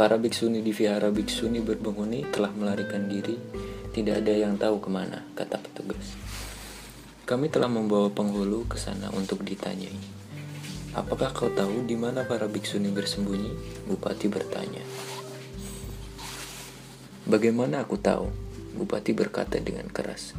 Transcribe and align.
para 0.00 0.16
biksuni 0.16 0.64
di 0.64 0.72
vihara 0.72 1.12
biksuni 1.12 1.60
berpenghuni 1.60 2.24
telah 2.32 2.48
melarikan 2.56 3.04
diri. 3.04 3.36
Tidak 3.92 4.24
ada 4.24 4.32
yang 4.32 4.56
tahu 4.56 4.80
ke 4.80 4.88
mana, 4.88 5.28
kata 5.36 5.60
petugas. 5.60 6.16
Kami 7.28 7.52
telah 7.52 7.68
membawa 7.68 8.08
penghulu 8.08 8.64
ke 8.64 8.80
sana 8.80 9.12
untuk 9.12 9.44
ditanyai. 9.44 10.00
Apakah 10.96 11.36
kau 11.36 11.52
tahu 11.52 11.84
di 11.84 12.00
mana 12.00 12.24
para 12.24 12.48
biksuni 12.48 12.88
bersembunyi? 12.88 13.52
Bupati 13.92 14.32
bertanya. 14.32 14.80
Bagaimana 17.28 17.84
aku 17.84 18.00
tahu? 18.00 18.32
Bupati 18.80 19.12
berkata 19.12 19.60
dengan 19.60 19.84
keras. 19.92 20.32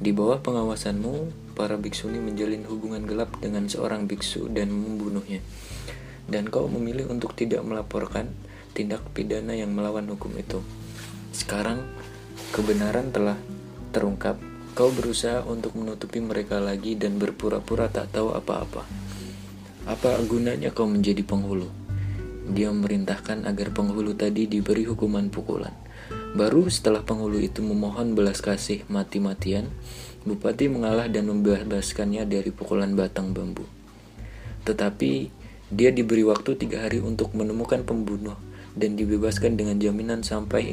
Di 0.00 0.16
bawah 0.16 0.40
pengawasanmu, 0.40 1.52
para 1.52 1.76
biksuni 1.76 2.24
menjalin 2.24 2.64
hubungan 2.64 3.04
gelap 3.04 3.36
dengan 3.36 3.68
seorang 3.68 4.08
biksu 4.08 4.48
dan 4.48 4.72
membunuhnya. 4.72 5.44
Dan 6.24 6.48
kau 6.48 6.72
memilih 6.72 7.12
untuk 7.12 7.36
tidak 7.36 7.60
melaporkan 7.68 8.32
tindak 8.74 9.00
pidana 9.14 9.54
yang 9.54 9.70
melawan 9.70 10.04
hukum 10.10 10.34
itu. 10.34 10.60
Sekarang, 11.30 11.86
kebenaran 12.50 13.14
telah 13.14 13.38
terungkap. 13.94 14.36
Kau 14.74 14.90
berusaha 14.90 15.46
untuk 15.46 15.78
menutupi 15.78 16.18
mereka 16.18 16.58
lagi 16.58 16.98
dan 16.98 17.14
berpura-pura 17.14 17.86
tak 17.86 18.10
tahu 18.10 18.34
apa-apa. 18.34 18.82
Apa 19.86 20.18
gunanya 20.26 20.74
kau 20.74 20.90
menjadi 20.90 21.22
penghulu? 21.22 21.70
Dia 22.50 22.74
memerintahkan 22.74 23.46
agar 23.46 23.70
penghulu 23.70 24.18
tadi 24.18 24.50
diberi 24.50 24.82
hukuman 24.82 25.30
pukulan. 25.30 25.72
Baru 26.34 26.66
setelah 26.66 27.06
penghulu 27.06 27.38
itu 27.38 27.62
memohon 27.62 28.18
belas 28.18 28.42
kasih 28.42 28.82
mati-matian, 28.90 29.70
Bupati 30.24 30.72
mengalah 30.72 31.04
dan 31.12 31.28
membebaskannya 31.28 32.24
dari 32.24 32.48
pukulan 32.48 32.96
batang 32.96 33.36
bambu. 33.36 33.68
Tetapi 34.64 35.28
dia 35.68 35.92
diberi 35.92 36.24
waktu 36.24 36.56
tiga 36.56 36.88
hari 36.88 36.96
untuk 37.04 37.36
menemukan 37.36 37.84
pembunuh 37.84 38.32
dan 38.74 38.98
dibebaskan 38.98 39.54
dengan 39.54 39.78
jaminan 39.78 40.26
sampai 40.26 40.70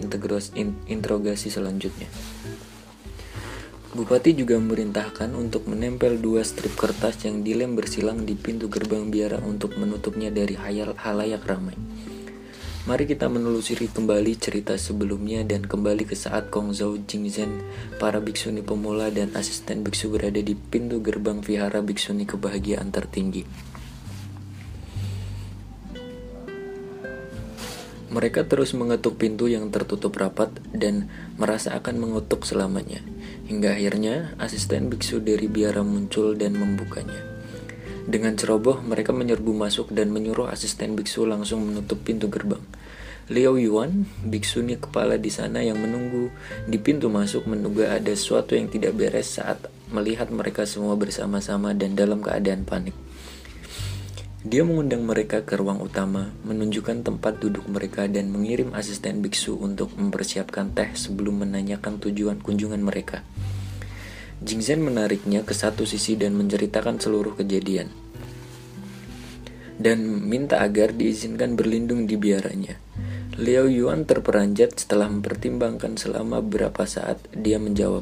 interogasi 0.90 1.54
selanjutnya. 1.54 2.10
Bupati 3.92 4.32
juga 4.32 4.56
memerintahkan 4.56 5.36
untuk 5.36 5.68
menempel 5.68 6.16
dua 6.16 6.48
strip 6.48 6.80
kertas 6.80 7.28
yang 7.28 7.44
dilem 7.44 7.76
bersilang 7.76 8.24
di 8.24 8.40
pintu 8.40 8.72
gerbang 8.72 9.12
biara 9.12 9.44
untuk 9.44 9.76
menutupnya 9.76 10.32
dari 10.32 10.56
hayal 10.56 10.96
halayak 10.96 11.44
ramai. 11.44 11.76
Mari 12.82 13.06
kita 13.06 13.30
menelusuri 13.30 13.92
kembali 13.92 14.42
cerita 14.42 14.74
sebelumnya 14.74 15.46
dan 15.46 15.68
kembali 15.68 16.08
ke 16.08 16.18
saat 16.18 16.50
Kong 16.50 16.74
Zhao 16.74 16.98
Jingzhen, 17.04 17.62
para 18.02 18.18
biksuni 18.18 18.66
pemula 18.66 19.14
dan 19.14 19.30
asisten 19.38 19.86
biksu 19.86 20.10
berada 20.10 20.42
di 20.42 20.58
pintu 20.58 20.98
gerbang 20.98 21.46
vihara 21.46 21.84
biksuni 21.84 22.26
kebahagiaan 22.26 22.90
tertinggi. 22.90 23.71
Mereka 28.12 28.44
terus 28.52 28.76
mengetuk 28.76 29.16
pintu 29.16 29.48
yang 29.48 29.72
tertutup 29.72 30.12
rapat 30.20 30.52
dan 30.76 31.08
merasa 31.40 31.72
akan 31.80 31.96
mengutuk 31.96 32.44
selamanya. 32.44 33.00
Hingga 33.48 33.80
akhirnya 33.80 34.36
asisten 34.36 34.92
biksu 34.92 35.24
dari 35.24 35.48
biara 35.48 35.80
muncul 35.80 36.36
dan 36.36 36.60
membukanya. 36.60 37.24
Dengan 38.04 38.36
ceroboh, 38.36 38.84
mereka 38.84 39.16
menyerbu 39.16 39.56
masuk 39.56 39.96
dan 39.96 40.12
menyuruh 40.12 40.52
asisten 40.52 41.00
biksu 41.00 41.24
langsung 41.24 41.64
menutup 41.64 42.04
pintu 42.04 42.28
gerbang. 42.28 42.60
Liao 43.32 43.56
Yuan, 43.56 44.04
biksuni 44.28 44.76
kepala 44.76 45.16
di 45.16 45.32
sana 45.32 45.64
yang 45.64 45.80
menunggu 45.80 46.36
di 46.68 46.76
pintu 46.76 47.08
masuk 47.08 47.48
menduga 47.48 47.96
ada 47.96 48.12
sesuatu 48.12 48.60
yang 48.60 48.68
tidak 48.68 48.92
beres 48.92 49.40
saat 49.40 49.72
melihat 49.88 50.28
mereka 50.36 50.68
semua 50.68 51.00
bersama-sama 51.00 51.72
dan 51.72 51.96
dalam 51.96 52.20
keadaan 52.20 52.68
panik. 52.68 52.92
Dia 54.42 54.66
mengundang 54.66 55.06
mereka 55.06 55.46
ke 55.46 55.54
ruang 55.54 55.86
utama, 55.86 56.34
menunjukkan 56.50 57.06
tempat 57.06 57.38
duduk 57.38 57.70
mereka 57.70 58.10
dan 58.10 58.34
mengirim 58.34 58.74
asisten 58.74 59.22
biksu 59.22 59.54
untuk 59.54 59.94
mempersiapkan 59.94 60.74
teh 60.74 60.90
sebelum 60.98 61.46
menanyakan 61.46 62.02
tujuan 62.02 62.42
kunjungan 62.42 62.82
mereka. 62.82 63.22
Jingzhen 64.42 64.82
menariknya 64.82 65.46
ke 65.46 65.54
satu 65.54 65.86
sisi 65.86 66.18
dan 66.18 66.34
menceritakan 66.34 66.98
seluruh 66.98 67.38
kejadian. 67.38 67.94
Dan 69.78 70.26
minta 70.26 70.58
agar 70.66 70.98
diizinkan 70.98 71.54
berlindung 71.54 72.10
di 72.10 72.18
biaranya. 72.18 72.82
Liao 73.38 73.70
Yuan 73.70 74.10
terperanjat 74.10 74.74
setelah 74.74 75.06
mempertimbangkan 75.06 76.02
selama 76.02 76.42
beberapa 76.42 76.90
saat. 76.90 77.22
Dia 77.30 77.62
menjawab, 77.62 78.02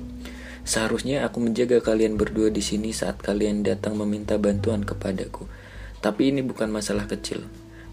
Seharusnya 0.64 1.28
aku 1.28 1.44
menjaga 1.44 1.84
kalian 1.84 2.16
berdua 2.16 2.48
di 2.48 2.64
sini 2.64 2.96
saat 2.96 3.20
kalian 3.20 3.66
datang 3.66 4.00
meminta 4.00 4.40
bantuan 4.40 4.88
kepadaku. 4.88 5.50
Tapi 6.00 6.32
ini 6.32 6.40
bukan 6.44 6.72
masalah 6.72 7.08
kecil. 7.08 7.44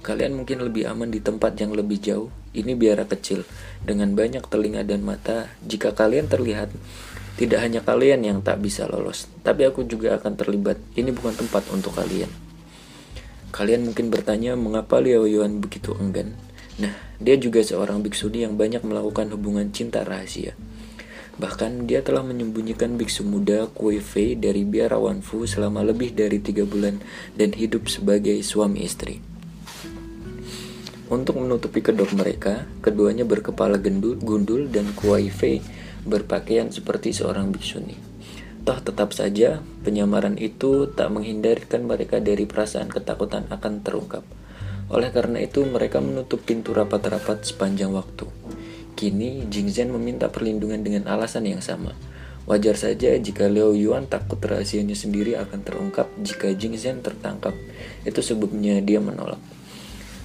Kalian 0.06 0.38
mungkin 0.38 0.62
lebih 0.62 0.86
aman 0.86 1.10
di 1.10 1.18
tempat 1.18 1.58
yang 1.58 1.74
lebih 1.74 1.98
jauh. 1.98 2.30
Ini 2.54 2.78
biara 2.78 3.04
kecil, 3.04 3.42
dengan 3.82 4.14
banyak 4.14 4.46
telinga 4.46 4.86
dan 4.86 5.02
mata. 5.02 5.50
Jika 5.66 5.92
kalian 5.92 6.30
terlihat, 6.30 6.70
tidak 7.36 7.60
hanya 7.60 7.84
kalian 7.84 8.24
yang 8.24 8.38
tak 8.40 8.64
bisa 8.64 8.88
lolos, 8.88 9.28
tapi 9.44 9.68
aku 9.68 9.84
juga 9.84 10.16
akan 10.16 10.40
terlibat. 10.40 10.80
Ini 10.96 11.12
bukan 11.12 11.36
tempat 11.36 11.68
untuk 11.68 11.92
kalian. 11.92 12.32
Kalian 13.52 13.92
mungkin 13.92 14.08
bertanya 14.08 14.56
mengapa 14.56 15.04
Liao 15.04 15.28
Yuan 15.28 15.60
begitu 15.60 15.92
enggan. 16.00 16.32
Nah, 16.80 16.96
dia 17.20 17.36
juga 17.36 17.60
seorang 17.60 18.00
biksuni 18.00 18.44
yang 18.44 18.56
banyak 18.56 18.80
melakukan 18.84 19.32
hubungan 19.36 19.68
cinta 19.68 20.00
rahasia. 20.00 20.56
Bahkan 21.36 21.84
dia 21.84 22.00
telah 22.00 22.24
menyembunyikan 22.24 22.96
biksu 22.96 23.20
muda 23.20 23.68
Kui 23.68 24.00
Fei 24.00 24.32
dari 24.32 24.64
biarawan 24.64 25.20
Fu 25.20 25.44
selama 25.44 25.84
lebih 25.84 26.16
dari 26.16 26.40
tiga 26.40 26.64
bulan 26.64 26.96
dan 27.36 27.52
hidup 27.52 27.92
sebagai 27.92 28.40
suami 28.40 28.80
istri. 28.88 29.20
Untuk 31.06 31.38
menutupi 31.38 31.86
kedok 31.86 32.18
mereka, 32.18 32.66
keduanya 32.82 33.22
berkepala 33.22 33.78
gendul, 33.78 34.18
gundul 34.18 34.66
dan 34.66 34.90
Kuai 34.96 35.30
Fei 35.30 35.62
berpakaian 36.02 36.74
seperti 36.74 37.14
seorang 37.14 37.54
biksuni. 37.54 37.94
Toh 38.66 38.82
tetap 38.82 39.14
saja, 39.14 39.62
penyamaran 39.86 40.34
itu 40.34 40.90
tak 40.90 41.14
menghindarkan 41.14 41.86
mereka 41.86 42.18
dari 42.18 42.42
perasaan 42.50 42.90
ketakutan 42.90 43.46
akan 43.46 43.86
terungkap. 43.86 44.26
Oleh 44.90 45.14
karena 45.14 45.38
itu, 45.38 45.62
mereka 45.62 46.02
menutup 46.02 46.42
pintu 46.42 46.74
rapat-rapat 46.74 47.46
sepanjang 47.46 47.94
waktu. 47.94 48.26
Kini, 48.96 49.44
Jing 49.52 49.68
Zhen 49.68 49.92
meminta 49.92 50.32
perlindungan 50.32 50.80
dengan 50.80 51.04
alasan 51.04 51.44
yang 51.44 51.60
sama. 51.60 51.92
Wajar 52.48 52.80
saja 52.80 53.12
jika 53.20 53.44
Liao 53.44 53.76
Yuan 53.76 54.08
takut 54.08 54.40
rahasianya 54.40 54.96
sendiri 54.96 55.36
akan 55.36 55.60
terungkap 55.60 56.08
jika 56.24 56.48
Jing 56.56 56.80
Zhen 56.80 57.04
tertangkap. 57.04 57.52
Itu 58.08 58.24
sebabnya 58.24 58.80
dia 58.80 59.04
menolak. 59.04 59.42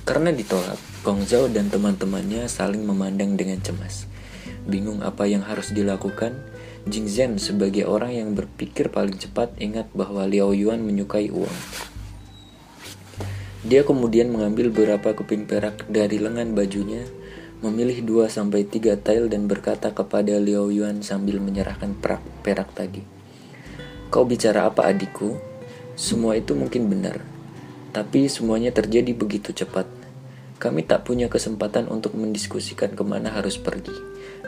Karena 0.07 0.31
ditolak, 0.31 0.79
Gong 1.03 1.27
Zhao 1.27 1.51
dan 1.51 1.67
teman-temannya 1.67 2.47
saling 2.47 2.87
memandang 2.87 3.35
dengan 3.35 3.59
cemas. 3.59 4.07
Bingung 4.63 5.03
apa 5.03 5.27
yang 5.27 5.43
harus 5.43 5.75
dilakukan, 5.75 6.39
Jing 6.87 7.11
Zhen 7.11 7.37
sebagai 7.43 7.83
orang 7.85 8.15
yang 8.15 8.29
berpikir 8.33 8.87
paling 8.87 9.19
cepat 9.19 9.53
ingat 9.59 9.91
bahwa 9.91 10.23
Liao 10.25 10.55
Yuan 10.55 10.81
menyukai 10.81 11.27
uang. 11.27 11.57
Dia 13.61 13.85
kemudian 13.85 14.33
mengambil 14.33 14.73
beberapa 14.73 15.13
keping 15.13 15.45
perak 15.45 15.85
dari 15.85 16.17
lengan 16.17 16.57
bajunya, 16.57 17.05
memilih 17.61 18.01
2 18.01 18.25
sampai 18.25 18.66
3 18.66 18.97
tail 18.97 19.29
dan 19.29 19.45
berkata 19.45 19.94
kepada 19.94 20.41
Liao 20.41 20.73
Yuan 20.73 21.05
sambil 21.05 21.38
menyerahkan 21.38 21.94
perak, 21.94 22.25
perak 22.41 22.73
tadi. 22.73 23.05
Kau 24.09 24.25
bicara 24.25 24.66
apa 24.66 24.89
adikku? 24.89 25.38
Semua 25.94 26.33
itu 26.33 26.57
mungkin 26.57 26.89
benar, 26.89 27.22
tapi 27.94 28.25
semuanya 28.25 28.73
terjadi 28.73 29.13
begitu 29.13 29.53
cepat. 29.53 29.85
Kami 30.58 30.85
tak 30.85 31.05
punya 31.05 31.29
kesempatan 31.29 31.90
untuk 31.90 32.17
mendiskusikan 32.17 32.93
ke 32.93 33.03
mana 33.05 33.34
harus 33.34 33.58
pergi. 33.58 33.93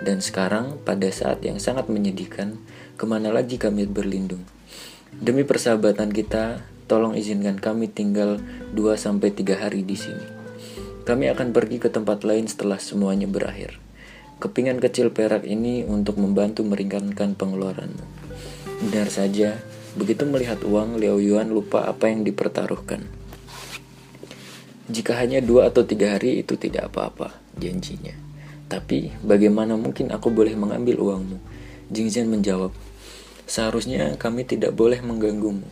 Dan 0.01 0.21
sekarang, 0.21 0.77
pada 0.81 1.09
saat 1.09 1.41
yang 1.41 1.57
sangat 1.57 1.89
menyedihkan, 1.89 2.57
ke 2.97 3.05
mana 3.05 3.33
lagi 3.33 3.57
kami 3.57 3.89
berlindung? 3.89 4.45
Demi 5.13 5.45
persahabatan 5.45 6.09
kita, 6.09 6.65
tolong 6.85 7.17
izinkan 7.17 7.57
kami 7.57 7.89
tinggal 7.89 8.41
2-3 8.73 9.57
hari 9.57 9.81
di 9.85 9.97
sini. 9.97 10.42
Kami 11.03 11.27
akan 11.27 11.51
pergi 11.51 11.83
ke 11.83 11.91
tempat 11.91 12.23
lain 12.23 12.47
setelah 12.47 12.79
semuanya 12.79 13.27
berakhir. 13.27 13.75
Kepingan 14.39 14.79
kecil 14.79 15.11
perak 15.11 15.43
ini 15.43 15.83
untuk 15.83 16.15
membantu 16.15 16.63
meringankan 16.63 17.35
pengeluaranmu. 17.35 18.07
Benar 18.87 19.11
saja, 19.11 19.59
begitu 19.99 20.23
melihat 20.23 20.63
uang, 20.63 21.03
Liao 21.03 21.19
Yuan 21.19 21.51
lupa 21.51 21.91
apa 21.91 22.07
yang 22.07 22.23
dipertaruhkan. 22.23 23.03
Jika 24.87 25.19
hanya 25.19 25.43
dua 25.43 25.67
atau 25.67 25.83
tiga 25.83 26.15
hari 26.15 26.39
itu 26.39 26.55
tidak 26.55 26.91
apa-apa, 26.91 27.35
janjinya. 27.59 28.15
Tapi 28.71 29.11
bagaimana 29.27 29.75
mungkin 29.75 30.07
aku 30.07 30.31
boleh 30.31 30.55
mengambil 30.55 31.03
uangmu? 31.03 31.37
Jingzhen 31.91 32.31
menjawab, 32.31 32.71
seharusnya 33.43 34.15
kami 34.15 34.47
tidak 34.47 34.71
boleh 34.71 35.03
mengganggumu. 35.03 35.67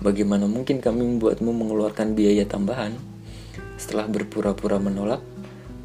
Bagaimana 0.00 0.48
mungkin 0.48 0.80
kami 0.80 1.04
membuatmu 1.04 1.52
mengeluarkan 1.52 2.16
biaya 2.16 2.48
tambahan? 2.48 3.11
Setelah 3.82 4.06
berpura-pura 4.06 4.78
menolak, 4.78 5.18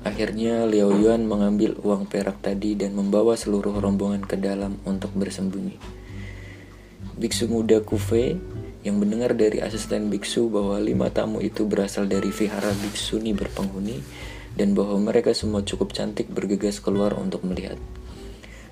akhirnya 0.05 0.69
Liao 0.69 0.94
Yuan 0.94 1.25
mengambil 1.25 1.73
uang 1.81 2.05
perak 2.05 2.45
tadi 2.45 2.77
dan 2.77 2.94
membawa 2.94 3.33
seluruh 3.33 3.73
rombongan 3.73 4.21
ke 4.21 4.38
dalam 4.38 4.77
untuk 4.85 5.09
bersembunyi. 5.17 5.81
Biksu 7.17 7.49
muda 7.49 7.81
Kufei 7.81 8.38
yang 8.85 9.01
mendengar 9.01 9.33
dari 9.33 9.65
asisten 9.65 10.13
biksu 10.13 10.53
bahwa 10.53 10.77
lima 10.77 11.09
tamu 11.09 11.41
itu 11.41 11.65
berasal 11.65 12.05
dari 12.05 12.29
vihara 12.29 12.69
biksuni 12.69 13.33
berpenghuni, 13.33 13.97
dan 14.53 14.77
bahwa 14.77 15.01
mereka 15.01 15.33
semua 15.33 15.65
cukup 15.65 15.89
cantik 15.89 16.29
bergegas 16.29 16.77
keluar 16.77 17.17
untuk 17.17 17.41
melihat. 17.49 17.81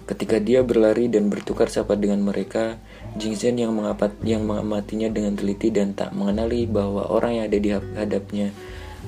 Ketika 0.05 0.37
dia 0.37 0.61
berlari 0.61 1.09
dan 1.09 1.33
bertukar 1.33 1.73
sapa 1.73 1.97
dengan 1.97 2.21
mereka, 2.21 2.77
Jingzhen 3.17 3.57
yang, 3.57 3.73
yang 4.21 4.45
mengamatinya 4.45 5.09
dengan 5.09 5.33
teliti 5.33 5.73
dan 5.73 5.97
tak 5.97 6.13
mengenali 6.13 6.69
bahwa 6.69 7.09
orang 7.09 7.41
yang 7.41 7.45
ada 7.49 7.57
di 7.57 7.69
hadapnya 7.73 8.53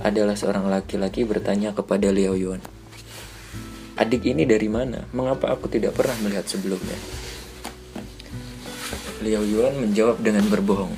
adalah 0.02 0.38
seorang 0.38 0.70
laki-laki 0.70 1.24
bertanya 1.24 1.74
kepada 1.74 2.10
Liao 2.14 2.38
Yuan. 2.38 2.62
Adik 3.98 4.30
ini 4.30 4.46
dari 4.46 4.70
mana? 4.70 5.10
Mengapa 5.14 5.50
aku 5.50 5.66
tidak 5.72 5.98
pernah 5.98 6.14
melihat 6.22 6.46
sebelumnya? 6.46 6.98
Liao 9.26 9.42
Yuan 9.42 9.82
menjawab 9.82 10.22
dengan 10.22 10.46
berbohong. 10.46 10.94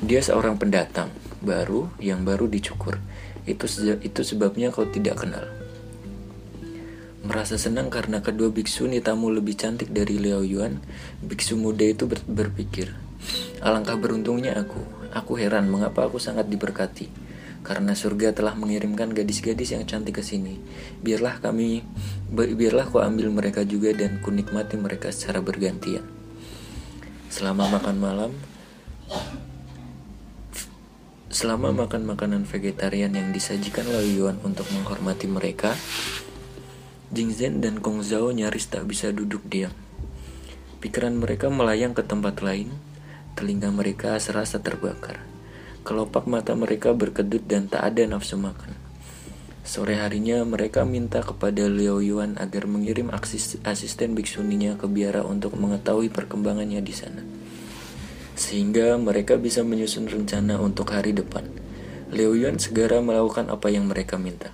Dia 0.00 0.24
seorang 0.24 0.56
pendatang 0.56 1.12
baru 1.44 1.92
yang 2.00 2.24
baru 2.24 2.48
dicukur. 2.48 2.96
Itu 3.44 3.68
itu 4.00 4.20
sebabnya 4.24 4.72
kau 4.72 4.88
tidak 4.88 5.24
kenal. 5.24 5.44
Merasa 7.20 7.60
senang 7.60 7.92
karena 7.92 8.24
kedua 8.24 8.48
biksu 8.48 8.88
tamu 9.04 9.28
lebih 9.28 9.52
cantik 9.52 9.92
dari 9.92 10.16
Liao 10.16 10.40
Yuan, 10.40 10.80
biksu 11.20 11.60
muda 11.60 11.84
itu 11.84 12.08
ber 12.08 12.24
berpikir, 12.24 12.96
Alangkah 13.60 14.00
beruntungnya 14.00 14.56
aku, 14.56 14.80
aku 15.12 15.36
heran 15.36 15.68
mengapa 15.68 16.08
aku 16.08 16.16
sangat 16.16 16.48
diberkati. 16.48 17.29
Karena 17.60 17.92
surga 17.92 18.32
telah 18.32 18.56
mengirimkan 18.56 19.12
gadis-gadis 19.12 19.76
yang 19.76 19.84
cantik 19.84 20.18
ke 20.18 20.22
sini. 20.24 20.56
Biarlah 21.04 21.44
kami, 21.44 21.84
biarlah 22.32 22.88
kau 22.88 23.04
ambil 23.04 23.28
mereka 23.28 23.62
juga 23.68 23.92
dan 23.92 24.18
kunikmati 24.24 24.80
mereka 24.80 25.12
secara 25.12 25.44
bergantian. 25.44 26.02
Selama 27.28 27.68
makan 27.68 27.96
malam, 28.00 28.32
selama 31.30 31.70
makan 31.70 32.02
makanan 32.10 32.42
vegetarian 32.42 33.14
yang 33.14 33.30
disajikan 33.30 33.86
Liao 33.86 34.02
Yuan 34.02 34.36
untuk 34.42 34.66
menghormati 34.74 35.30
mereka, 35.30 35.76
Jing 37.14 37.30
Zhen 37.30 37.62
dan 37.62 37.78
Kong 37.78 38.02
Zhao 38.02 38.34
nyaris 38.34 38.66
tak 38.66 38.86
bisa 38.86 39.14
duduk 39.14 39.42
diam. 39.46 39.74
Pikiran 40.80 41.14
mereka 41.14 41.46
melayang 41.52 41.94
ke 41.94 42.02
tempat 42.02 42.40
lain, 42.42 42.72
telinga 43.38 43.70
mereka 43.70 44.18
serasa 44.18 44.58
terbakar. 44.58 45.29
Kelopak 45.80 46.28
mata 46.28 46.52
mereka 46.52 46.92
berkedut 46.92 47.40
dan 47.48 47.64
tak 47.64 47.80
ada 47.80 48.04
nafsu 48.04 48.36
makan. 48.36 48.76
Sore 49.64 49.96
harinya 49.96 50.44
mereka 50.44 50.84
minta 50.84 51.24
kepada 51.24 51.68
Liao 51.72 52.04
Yuan 52.04 52.36
agar 52.36 52.68
mengirim 52.68 53.08
asisten 53.64 54.12
biksuninya 54.12 54.76
ke 54.76 54.84
biara 54.84 55.24
untuk 55.24 55.56
mengetahui 55.56 56.12
perkembangannya 56.12 56.84
di 56.84 56.92
sana. 56.92 57.24
Sehingga 58.36 59.00
mereka 59.00 59.40
bisa 59.40 59.64
menyusun 59.64 60.08
rencana 60.08 60.60
untuk 60.60 60.92
hari 60.92 61.16
depan. 61.16 61.48
Liao 62.12 62.36
Yuan 62.36 62.60
segera 62.60 63.00
melakukan 63.00 63.48
apa 63.48 63.72
yang 63.72 63.88
mereka 63.88 64.20
minta. 64.20 64.52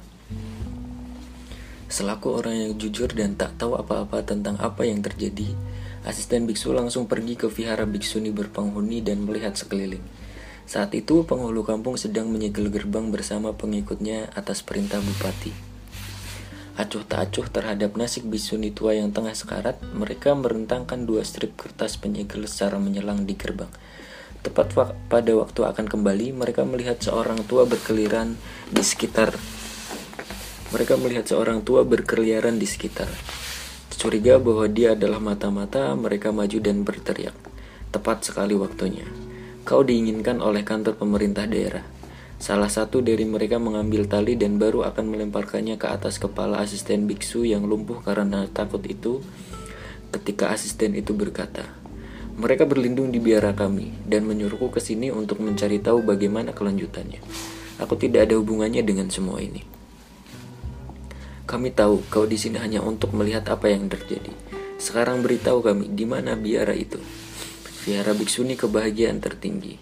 Selaku 1.87 2.35
orang 2.35 2.55
yang 2.55 2.73
jujur 2.79 3.11
dan 3.15 3.39
tak 3.39 3.59
tahu 3.59 3.79
apa-apa 3.79 4.23
tentang 4.27 4.59
apa 4.59 4.87
yang 4.87 5.03
terjadi, 5.03 5.55
asisten 6.07 6.47
biksu 6.47 6.75
langsung 6.75 7.11
pergi 7.11 7.35
ke 7.35 7.47
vihara 7.51 7.83
biksuni 7.83 8.35
berpenghuni 8.35 9.03
dan 9.03 9.23
melihat 9.23 9.55
sekeliling. 9.55 10.03
Saat 10.67 10.93
itu 10.99 11.23
penghulu 11.23 11.63
kampung 11.63 11.95
sedang 11.95 12.27
menyegel 12.29 12.69
gerbang 12.69 13.15
bersama 13.15 13.55
pengikutnya 13.55 14.35
atas 14.35 14.67
perintah 14.67 14.99
bupati. 14.99 15.55
Acuh 16.77 17.07
tak 17.07 17.31
acuh 17.31 17.47
terhadap 17.49 17.97
nasib 17.97 18.29
biksuni 18.29 18.75
tua 18.75 18.99
yang 18.99 19.15
tengah 19.15 19.33
sekarat, 19.33 19.81
mereka 19.97 20.37
merentangkan 20.37 21.07
dua 21.07 21.25
strip 21.25 21.57
kertas 21.57 21.97
penyegel 21.97 22.45
secara 22.45 22.77
menyelang 22.77 23.25
di 23.25 23.39
gerbang. 23.39 23.71
Tepat 24.45 24.77
pada 25.09 25.33
waktu 25.33 25.61
akan 25.65 25.87
kembali, 25.89 26.37
mereka 26.37 26.69
melihat 26.69 27.01
seorang 27.01 27.41
tua 27.49 27.65
berkeliran 27.65 28.37
di 28.69 28.83
sekitar 28.85 29.35
mereka 30.75 30.99
melihat 30.99 31.31
seorang 31.31 31.63
tua 31.63 31.87
berkeliaran 31.87 32.59
di 32.59 32.67
sekitar. 32.67 33.07
Curiga 33.97 34.37
bahwa 34.43 34.67
dia 34.69 34.93
adalah 34.99 35.23
mata-mata, 35.23 35.95
mereka 35.95 36.35
maju 36.35 36.59
dan 36.61 36.83
berteriak. 36.83 37.35
Tepat 37.95 38.27
sekali 38.29 38.53
waktunya. 38.59 39.26
Kau 39.67 39.83
diinginkan 39.83 40.39
oleh 40.39 40.63
kantor 40.63 40.95
pemerintah 40.95 41.43
daerah. 41.43 41.83
Salah 42.39 42.71
satu 42.71 43.03
dari 43.03 43.27
mereka 43.27 43.59
mengambil 43.59 44.07
tali 44.07 44.39
dan 44.39 44.63
baru 44.63 44.87
akan 44.87 45.11
melemparkannya 45.11 45.75
ke 45.75 45.91
atas 45.91 46.23
kepala 46.23 46.63
asisten 46.63 47.11
biksu 47.11 47.43
yang 47.43 47.67
lumpuh 47.67 47.99
karena 47.99 48.47
takut 48.47 48.79
itu. 48.87 49.27
Ketika 50.15 50.55
asisten 50.55 50.95
itu 50.95 51.19
berkata, 51.19 51.67
mereka 52.39 52.63
berlindung 52.63 53.11
di 53.11 53.19
biara 53.19 53.59
kami 53.59 53.91
dan 54.07 54.23
menyuruhku 54.31 54.71
ke 54.71 54.79
sini 54.79 55.11
untuk 55.11 55.43
mencari 55.43 55.83
tahu 55.83 55.99
bagaimana 56.07 56.55
kelanjutannya. 56.55 57.19
Aku 57.83 57.99
tidak 57.99 58.31
ada 58.31 58.39
hubungannya 58.39 58.87
dengan 58.87 59.11
semua 59.11 59.43
ini. 59.43 59.67
Kami 61.43 61.75
tahu 61.75 62.07
kau 62.07 62.23
di 62.23 62.39
sini 62.39 62.63
hanya 62.63 62.87
untuk 62.87 63.11
melihat 63.19 63.43
apa 63.51 63.67
yang 63.67 63.91
terjadi. 63.91 64.31
Sekarang 64.79 65.27
beritahu 65.27 65.59
kami 65.59 65.91
di 65.91 66.07
mana 66.07 66.39
biara 66.39 66.71
itu. 66.71 67.03
Biara 67.87 68.19
biksuni 68.19 68.59
kebahagiaan 68.59 69.23
tertinggi. 69.23 69.79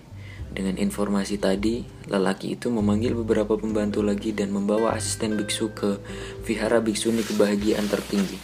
Dengan 0.52 0.76
informasi 0.76 1.40
tadi, 1.40 1.88
lelaki 2.04 2.52
itu 2.52 2.68
memanggil 2.68 3.16
beberapa 3.16 3.56
pembantu 3.56 4.04
lagi 4.04 4.36
dan 4.36 4.52
membawa 4.52 4.92
asisten 4.92 5.40
biksu 5.40 5.72
ke 5.72 6.04
vihara 6.44 6.84
biksuni 6.84 7.24
kebahagiaan 7.24 7.88
tertinggi. 7.88 8.36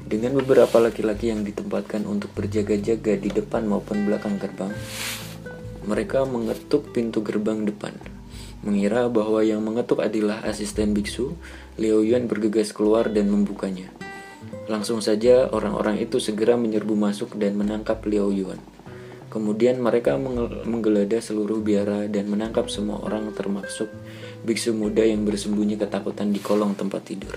Dengan 0.00 0.32
beberapa 0.32 0.80
laki-laki 0.80 1.28
yang 1.28 1.44
ditempatkan 1.44 2.08
untuk 2.08 2.32
berjaga-jaga 2.32 3.20
di 3.20 3.28
depan 3.36 3.68
maupun 3.68 4.08
belakang 4.08 4.40
gerbang, 4.40 4.72
mereka 5.84 6.24
mengetuk 6.24 6.96
pintu 6.96 7.20
gerbang 7.20 7.68
depan. 7.68 7.92
Mengira 8.64 9.12
bahwa 9.12 9.44
yang 9.44 9.60
mengetuk 9.60 10.00
adalah 10.00 10.40
asisten 10.48 10.96
biksu, 10.96 11.36
Liao 11.76 12.00
Yuan 12.00 12.32
bergegas 12.32 12.72
keluar 12.72 13.12
dan 13.12 13.28
membukanya. 13.28 13.92
Langsung 14.70 15.02
saja 15.02 15.50
orang-orang 15.50 15.98
itu 15.98 16.22
segera 16.22 16.54
menyerbu 16.54 16.94
masuk 16.94 17.34
dan 17.34 17.58
menangkap 17.58 18.06
Liao 18.06 18.30
Yuan. 18.30 18.62
Kemudian 19.26 19.82
mereka 19.82 20.14
menggeledah 20.62 21.18
seluruh 21.18 21.58
biara 21.58 22.06
dan 22.06 22.30
menangkap 22.30 22.70
semua 22.70 23.02
orang 23.02 23.34
termasuk 23.34 23.90
biksu 24.46 24.70
muda 24.70 25.02
yang 25.02 25.26
bersembunyi 25.26 25.74
ketakutan 25.74 26.30
di 26.30 26.38
kolong 26.38 26.78
tempat 26.78 27.02
tidur. 27.02 27.34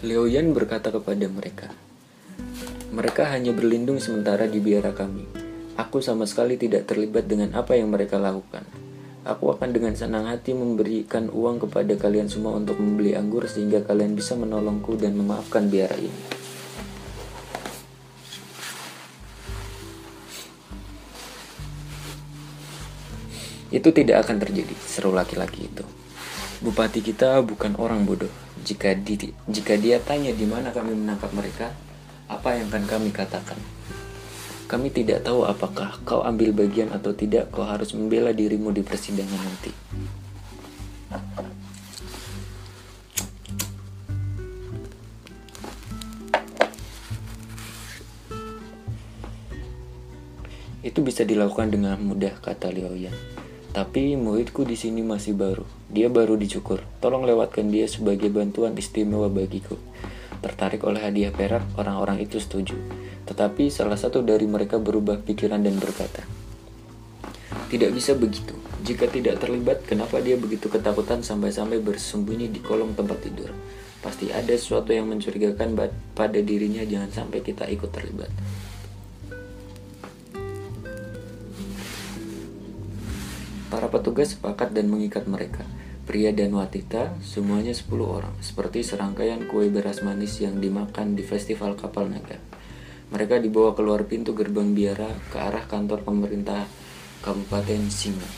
Liao 0.00 0.24
Yuan 0.24 0.56
berkata 0.56 0.88
kepada 0.88 1.28
mereka, 1.28 1.68
"Mereka 2.88 3.28
hanya 3.28 3.52
berlindung 3.52 4.00
sementara 4.00 4.48
di 4.48 4.56
biara 4.56 4.96
kami. 4.96 5.28
Aku 5.76 6.00
sama 6.00 6.24
sekali 6.24 6.56
tidak 6.56 6.88
terlibat 6.88 7.28
dengan 7.28 7.52
apa 7.52 7.76
yang 7.76 7.92
mereka 7.92 8.16
lakukan." 8.16 8.64
Aku 9.24 9.48
akan 9.48 9.72
dengan 9.72 9.96
senang 9.96 10.28
hati 10.28 10.52
memberikan 10.52 11.32
uang 11.32 11.64
kepada 11.64 11.96
kalian 11.96 12.28
semua 12.28 12.60
untuk 12.60 12.76
membeli 12.76 13.16
anggur 13.16 13.48
sehingga 13.48 13.80
kalian 13.80 14.12
bisa 14.12 14.36
menolongku 14.36 15.00
dan 15.00 15.16
memaafkan 15.16 15.72
biara 15.72 15.96
ini. 15.96 16.20
Itu 23.72 23.96
tidak 23.96 24.28
akan 24.28 24.44
terjadi, 24.44 24.76
seru 24.84 25.16
laki-laki 25.16 25.72
itu. 25.72 25.88
Bupati 26.60 27.00
kita 27.00 27.40
bukan 27.40 27.80
orang 27.80 28.04
bodoh. 28.04 28.30
Jika, 28.60 28.92
di, 28.92 29.32
jika 29.48 29.80
dia 29.80 30.04
tanya 30.04 30.36
di 30.36 30.44
mana 30.44 30.68
kami 30.68 30.92
menangkap 30.92 31.32
mereka, 31.32 31.72
apa 32.28 32.60
yang 32.60 32.68
akan 32.68 32.84
kami 32.84 33.08
katakan? 33.08 33.56
Kami 34.64 34.88
tidak 34.88 35.28
tahu 35.28 35.44
apakah 35.44 36.00
kau 36.08 36.24
ambil 36.24 36.56
bagian 36.56 36.88
atau 36.88 37.12
tidak, 37.12 37.52
kau 37.52 37.68
harus 37.68 37.92
membela 37.92 38.32
dirimu 38.32 38.72
di 38.72 38.80
persidangan 38.80 39.40
nanti. 39.44 39.72
Itu 50.84 51.00
bisa 51.00 51.24
dilakukan 51.24 51.72
dengan 51.72 51.96
mudah, 51.96 52.36
kata 52.44 52.68
Liao 52.68 52.92
Yan. 52.92 53.16
Tapi 53.74 54.14
muridku 54.14 54.62
di 54.62 54.78
sini 54.78 55.02
masih 55.02 55.34
baru. 55.34 55.66
Dia 55.90 56.06
baru 56.06 56.38
dicukur. 56.38 56.84
Tolong 57.02 57.26
lewatkan 57.26 57.66
dia 57.72 57.90
sebagai 57.90 58.30
bantuan 58.30 58.76
istimewa 58.78 59.26
bagiku. 59.26 59.74
Tertarik 60.40 60.82
oleh 60.86 61.02
hadiah 61.02 61.30
perak, 61.30 61.62
orang-orang 61.76 62.22
itu 62.22 62.40
setuju. 62.40 62.74
Tetapi 63.24 63.70
salah 63.72 63.96
satu 63.96 64.20
dari 64.20 64.44
mereka 64.44 64.76
berubah 64.82 65.20
pikiran 65.22 65.60
dan 65.62 65.78
berkata, 65.80 66.24
"Tidak 67.70 67.90
bisa 67.94 68.12
begitu. 68.18 68.52
Jika 68.84 69.08
tidak 69.08 69.40
terlibat, 69.40 69.80
kenapa 69.88 70.20
dia 70.20 70.36
begitu 70.36 70.68
ketakutan 70.68 71.24
sampai-sampai 71.24 71.80
bersembunyi 71.80 72.52
di 72.52 72.60
kolong 72.60 72.92
tempat 72.92 73.24
tidur? 73.24 73.48
Pasti 74.04 74.28
ada 74.28 74.52
sesuatu 74.52 74.92
yang 74.92 75.08
mencurigakan 75.08 75.72
pada 76.12 76.40
dirinya. 76.44 76.84
Jangan 76.84 77.08
sampai 77.08 77.40
kita 77.40 77.64
ikut 77.72 77.88
terlibat." 77.88 78.28
Para 83.72 83.88
petugas 83.90 84.36
sepakat 84.36 84.70
dan 84.70 84.86
mengikat 84.86 85.24
mereka. 85.26 85.64
Pria 86.04 86.36
dan 86.36 86.52
wanita, 86.52 87.16
semuanya 87.24 87.72
10 87.72 87.88
orang, 88.04 88.36
seperti 88.44 88.84
serangkaian 88.84 89.48
kue 89.48 89.72
beras 89.72 90.04
manis 90.04 90.36
yang 90.36 90.60
dimakan 90.60 91.16
di 91.16 91.24
festival 91.24 91.80
kapal 91.80 92.12
naga. 92.12 92.36
Mereka 93.08 93.40
dibawa 93.40 93.72
keluar 93.72 94.04
pintu 94.04 94.36
gerbang 94.36 94.76
biara 94.76 95.08
ke 95.32 95.40
arah 95.40 95.64
kantor 95.64 96.04
pemerintah 96.04 96.68
Kabupaten 97.24 97.88
Singa. 97.88 98.28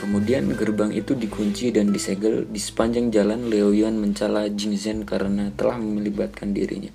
Kemudian 0.00 0.48
gerbang 0.56 0.96
itu 0.96 1.12
dikunci 1.12 1.76
dan 1.76 1.92
disegel 1.92 2.48
di 2.48 2.56
sepanjang 2.56 3.12
jalan 3.12 3.52
Leo 3.52 3.76
Yuan 3.76 4.00
mencela 4.00 4.48
Jing 4.48 4.80
Zhen 4.80 5.04
karena 5.04 5.52
telah 5.52 5.76
melibatkan 5.76 6.56
dirinya. 6.56 6.88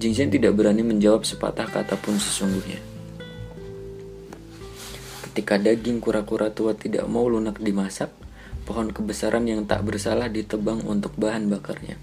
Jing 0.00 0.16
Zhen 0.16 0.32
tidak 0.32 0.56
berani 0.56 0.80
menjawab 0.80 1.28
sepatah 1.28 1.68
kata 1.68 2.00
pun 2.00 2.16
sesungguhnya. 2.16 2.80
Ketika 5.28 5.60
daging 5.60 6.00
kura-kura 6.00 6.48
tua 6.48 6.72
tidak 6.72 7.04
mau 7.04 7.28
lunak 7.28 7.60
dimasak, 7.60 8.23
pohon 8.64 8.90
kebesaran 8.90 9.44
yang 9.44 9.68
tak 9.68 9.84
bersalah 9.84 10.32
ditebang 10.32 10.82
untuk 10.88 11.12
bahan 11.20 11.46
bakarnya. 11.52 12.00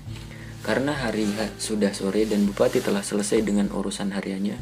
Karena 0.61 0.93
hari 0.93 1.25
sudah 1.57 1.89
sore 1.89 2.29
dan 2.29 2.45
bupati 2.45 2.85
telah 2.85 3.01
selesai 3.01 3.41
dengan 3.41 3.73
urusan 3.73 4.13
hariannya, 4.13 4.61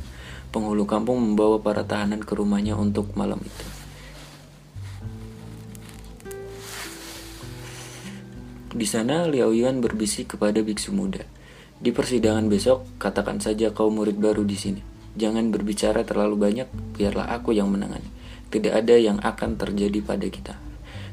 penghulu 0.56 0.88
kampung 0.88 1.20
membawa 1.20 1.60
para 1.60 1.84
tahanan 1.84 2.24
ke 2.24 2.40
rumahnya 2.40 2.80
untuk 2.80 3.12
malam 3.20 3.44
itu. 3.44 3.68
Di 8.70 8.88
sana 8.88 9.28
Liao 9.28 9.52
Yuan 9.52 9.84
berbisik 9.84 10.40
kepada 10.40 10.64
biksu 10.64 10.96
muda. 10.96 11.28
Di 11.84 11.92
persidangan 11.92 12.48
besok, 12.48 12.88
katakan 12.96 13.44
saja 13.44 13.76
kau 13.76 13.92
murid 13.92 14.16
baru 14.16 14.48
di 14.48 14.56
sini. 14.56 14.80
Jangan 15.20 15.52
berbicara 15.52 16.08
terlalu 16.08 16.40
banyak, 16.40 16.68
biarlah 16.96 17.28
aku 17.28 17.52
yang 17.52 17.68
menangani. 17.68 18.08
Tidak 18.48 18.72
ada 18.72 18.96
yang 18.96 19.20
akan 19.20 19.60
terjadi 19.60 20.00
pada 20.00 20.28
kita. 20.32 20.69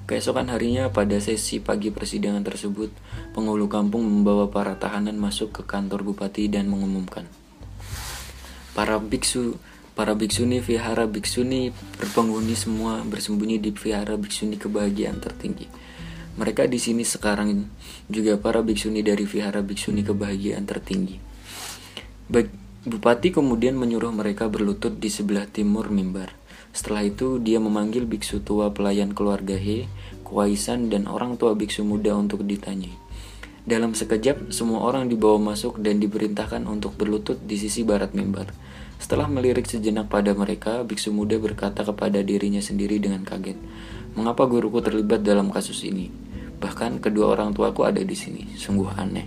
Keesokan 0.07 0.55
harinya 0.55 0.87
pada 0.95 1.19
sesi 1.19 1.59
pagi 1.59 1.91
persidangan 1.91 2.47
tersebut, 2.47 2.95
penghulu 3.35 3.67
kampung 3.67 4.07
membawa 4.07 4.47
para 4.47 4.79
tahanan 4.79 5.19
masuk 5.19 5.51
ke 5.51 5.63
kantor 5.67 6.07
bupati 6.07 6.47
dan 6.47 6.71
mengumumkan. 6.71 7.27
Para 8.73 9.03
biksu 9.03 9.59
Para 9.97 10.13
biksuni 10.13 10.61
vihara 10.61 11.09
biksuni 11.09 11.73
berpenghuni 11.97 12.53
semua 12.53 13.01
bersembunyi 13.01 13.57
di 13.57 13.73
vihara 13.73 14.21
biksuni 14.21 14.61
kebahagiaan 14.61 15.25
tertinggi. 15.25 15.65
Mereka 16.37 16.69
di 16.69 16.77
sini 16.77 17.01
sekarang 17.01 17.65
juga 18.05 18.37
para 18.37 18.61
biksuni 18.61 19.01
dari 19.01 19.25
vihara 19.25 19.65
biksuni 19.65 20.05
kebahagiaan 20.05 20.69
tertinggi. 20.69 21.17
Bupati 22.87 23.33
kemudian 23.33 23.73
menyuruh 23.73 24.13
mereka 24.13 24.53
berlutut 24.53 25.01
di 25.01 25.09
sebelah 25.09 25.49
timur 25.49 25.89
mimbar. 25.89 26.37
Setelah 26.77 27.09
itu 27.09 27.41
dia 27.41 27.57
memanggil 27.57 28.05
biksu 28.05 28.45
tua 28.45 28.69
pelayan 28.69 29.17
keluarga 29.17 29.57
He, 29.57 29.89
Kuaisan 30.21 30.93
dan 30.93 31.09
orang 31.09 31.41
tua 31.41 31.57
biksu 31.57 31.89
muda 31.89 32.13
untuk 32.13 32.45
ditanyai. 32.45 32.93
Dalam 33.65 33.97
sekejap, 33.97 34.53
semua 34.53 34.85
orang 34.85 35.09
dibawa 35.09 35.41
masuk 35.41 35.81
dan 35.81 36.05
diperintahkan 36.05 36.69
untuk 36.69 36.93
berlutut 37.01 37.41
di 37.49 37.57
sisi 37.57 37.81
barat 37.81 38.13
mimbar. 38.13 38.53
Setelah 39.01 39.25
melirik 39.25 39.65
sejenak 39.65 40.13
pada 40.13 40.37
mereka, 40.37 40.85
biksu 40.85 41.17
muda 41.17 41.41
berkata 41.41 41.81
kepada 41.81 42.21
dirinya 42.21 42.61
sendiri 42.61 43.01
dengan 43.01 43.25
kaget, 43.25 43.57
"Mengapa 44.13 44.45
guruku 44.45 44.85
terlibat 44.85 45.25
dalam 45.25 45.49
kasus 45.49 45.81
ini?" 45.81 46.13
Bahkan 46.61 47.01
kedua 47.01 47.33
orang 47.41 47.57
tuaku 47.57 47.89
ada 47.89 48.05
di 48.05 48.15
sini, 48.15 48.53
sungguh 48.53 48.93
aneh. 49.01 49.25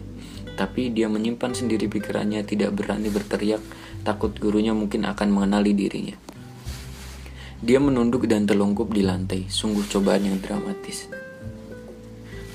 Tapi 0.53 0.93
dia 0.93 1.09
menyimpan 1.09 1.57
sendiri 1.57 1.89
pikirannya, 1.89 2.45
tidak 2.45 2.77
berani 2.77 3.09
berteriak, 3.09 3.63
takut 4.05 4.37
gurunya 4.37 4.71
mungkin 4.77 5.09
akan 5.09 5.27
mengenali 5.33 5.73
dirinya. 5.73 6.38
Dia 7.59 7.75
menunduk 7.75 8.23
dan 8.23 8.47
terlungkup 8.47 8.87
di 8.95 9.03
lantai, 9.03 9.51
sungguh 9.51 9.83
cobaan 9.91 10.23
yang 10.23 10.39
dramatis. 10.39 11.11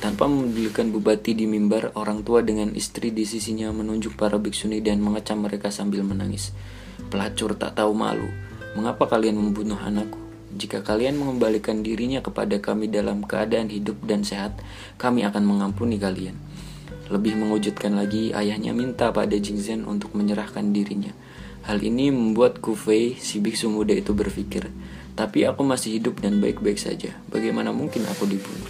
Tanpa 0.01 0.25
membedakan 0.25 0.97
bupati 0.97 1.37
di 1.37 1.45
mimbar, 1.45 1.93
orang 1.93 2.25
tua 2.25 2.41
dengan 2.41 2.73
istri 2.73 3.13
di 3.13 3.29
sisinya 3.29 3.69
menunjuk 3.69 4.17
para 4.17 4.41
biksuni 4.41 4.81
dan 4.81 5.05
mengecam 5.05 5.45
mereka 5.45 5.69
sambil 5.69 6.01
menangis. 6.09 6.57
Pelacur 7.13 7.53
tak 7.53 7.77
tahu 7.77 7.93
malu, 7.93 8.33
mengapa 8.81 9.05
kalian 9.05 9.37
membunuh 9.37 9.77
anakku? 9.77 10.17
Jika 10.57 10.81
kalian 10.81 11.21
mengembalikan 11.21 11.85
dirinya 11.85 12.25
kepada 12.25 12.57
kami 12.57 12.89
dalam 12.89 13.29
keadaan 13.29 13.69
hidup 13.69 14.01
dan 14.09 14.25
sehat, 14.25 14.57
kami 14.97 15.21
akan 15.29 15.45
mengampuni 15.45 16.01
kalian. 16.01 16.41
Lebih 17.13 17.37
mengujudkan 17.37 17.93
lagi, 17.93 18.33
ayahnya 18.33 18.73
minta 18.73 19.13
pada 19.13 19.37
Jingzhen 19.37 19.85
untuk 19.85 20.17
menyerahkan 20.17 20.73
dirinya. 20.73 21.13
Hal 21.65 21.81
ini 21.81 22.13
membuat 22.13 22.61
Kufei, 22.61 23.17
si 23.17 23.41
biksu 23.41 23.73
muda 23.73 23.97
itu 23.97 24.13
berpikir, 24.13 24.69
tapi 25.17 25.49
aku 25.49 25.65
masih 25.65 25.97
hidup 25.97 26.21
dan 26.21 26.37
baik-baik 26.37 26.77
saja. 26.77 27.17
Bagaimana 27.33 27.73
mungkin 27.73 28.05
aku 28.05 28.29
dibunuh? 28.29 28.69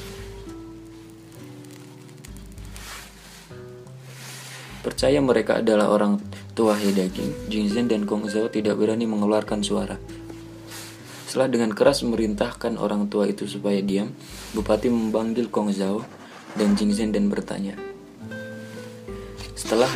Percaya 4.87 5.19
mereka 5.19 5.59
adalah 5.59 5.91
orang 5.91 6.23
tua 6.55 6.79
Hedaging, 6.79 7.51
Jingzhen 7.51 7.91
dan 7.91 8.07
Kong 8.07 8.31
Zhao 8.31 8.47
tidak 8.47 8.79
berani 8.79 9.11
mengeluarkan 9.11 9.67
suara. 9.67 9.99
Setelah 11.27 11.51
dengan 11.51 11.75
keras 11.75 12.07
memerintahkan 12.07 12.79
orang 12.79 13.11
tua 13.11 13.27
itu 13.27 13.51
supaya 13.51 13.83
diam, 13.83 14.15
Bupati 14.55 14.87
memanggil 14.87 15.51
Kong 15.51 15.75
Zhao 15.75 16.07
dan 16.55 16.79
Jing 16.79 16.95
Zhen 16.95 17.11
dan 17.11 17.27
bertanya, 17.27 17.75
Setelah 19.59 19.91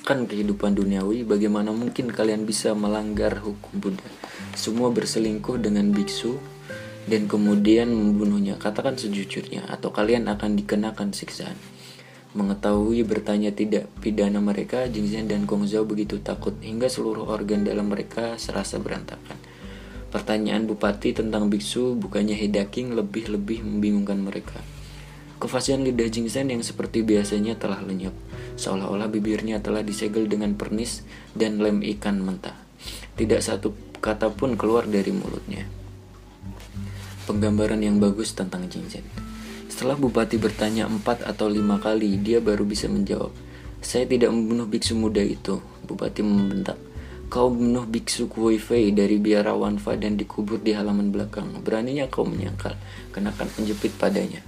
meninggalkan 0.00 0.32
kehidupan 0.32 0.72
duniawi, 0.72 1.28
bagaimana 1.28 1.76
mungkin 1.76 2.08
kalian 2.08 2.48
bisa 2.48 2.72
melanggar 2.72 3.36
hukum 3.44 3.68
Buddha? 3.76 4.08
Semua 4.56 4.88
berselingkuh 4.88 5.60
dengan 5.60 5.92
biksu 5.92 6.40
dan 7.04 7.28
kemudian 7.28 7.92
membunuhnya. 7.92 8.56
Katakan 8.56 8.96
sejujurnya, 8.96 9.68
atau 9.68 9.92
kalian 9.92 10.24
akan 10.32 10.56
dikenakan 10.56 11.12
siksaan. 11.12 11.52
Mengetahui 12.32 13.04
bertanya 13.04 13.52
tidak 13.52 13.92
pidana 14.00 14.40
mereka, 14.40 14.88
Jing 14.88 15.04
Zhen 15.04 15.28
dan 15.28 15.44
Kong 15.44 15.68
Zhao 15.68 15.84
begitu 15.84 16.16
takut 16.24 16.56
hingga 16.64 16.88
seluruh 16.88 17.28
organ 17.28 17.68
dalam 17.68 17.92
mereka 17.92 18.40
serasa 18.40 18.80
berantakan. 18.80 19.36
Pertanyaan 20.08 20.64
bupati 20.64 21.12
tentang 21.12 21.52
biksu 21.52 21.92
bukannya 22.00 22.34
Hedaking 22.34 22.96
lebih-lebih 22.96 23.62
membingungkan 23.62 24.16
mereka. 24.16 24.79
Kefasihan 25.40 25.80
lidah 25.80 26.12
Jingsen 26.12 26.52
yang 26.52 26.60
seperti 26.60 27.00
biasanya 27.00 27.56
telah 27.56 27.80
lenyap, 27.80 28.12
seolah-olah 28.60 29.08
bibirnya 29.08 29.64
telah 29.64 29.80
disegel 29.80 30.28
dengan 30.28 30.52
pernis 30.52 31.00
dan 31.32 31.64
lem 31.64 31.80
ikan 31.96 32.20
mentah. 32.20 32.52
Tidak 33.16 33.40
satu 33.40 33.72
kata 34.04 34.36
pun 34.36 34.60
keluar 34.60 34.84
dari 34.84 35.08
mulutnya. 35.16 35.64
Penggambaran 37.24 37.80
yang 37.80 37.96
bagus 37.96 38.36
tentang 38.36 38.68
Jingsen. 38.68 39.00
Setelah 39.72 39.96
bupati 39.96 40.36
bertanya 40.36 40.84
empat 40.84 41.24
atau 41.24 41.48
lima 41.48 41.80
kali, 41.80 42.20
dia 42.20 42.44
baru 42.44 42.68
bisa 42.68 42.84
menjawab. 42.92 43.32
Saya 43.80 44.04
tidak 44.04 44.28
membunuh 44.36 44.68
biksu 44.68 44.92
muda 44.92 45.24
itu, 45.24 45.56
bupati 45.88 46.20
membentak. 46.20 46.76
Kau 47.32 47.48
membunuh 47.48 47.88
biksu 47.88 48.28
Kuifei 48.28 48.92
dari 48.92 49.16
biara 49.16 49.56
Wanfa 49.56 49.96
dan 49.96 50.20
dikubur 50.20 50.60
di 50.60 50.76
halaman 50.76 51.08
belakang. 51.08 51.48
Beraninya 51.64 52.12
kau 52.12 52.28
menyangkal, 52.28 52.76
kenakan 53.16 53.48
penjepit 53.56 53.96
padanya. 53.96 54.44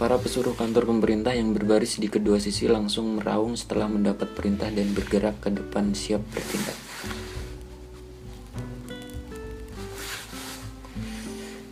Para 0.00 0.16
pesuruh 0.16 0.56
kantor 0.56 0.88
pemerintah 0.88 1.36
yang 1.36 1.52
berbaris 1.52 2.00
di 2.00 2.08
kedua 2.08 2.40
sisi 2.40 2.64
langsung 2.64 3.20
meraung 3.20 3.52
setelah 3.52 3.84
mendapat 3.84 4.32
perintah 4.32 4.72
dan 4.72 4.96
bergerak 4.96 5.44
ke 5.44 5.52
depan 5.52 5.92
siap 5.92 6.24
bertindak. 6.32 6.72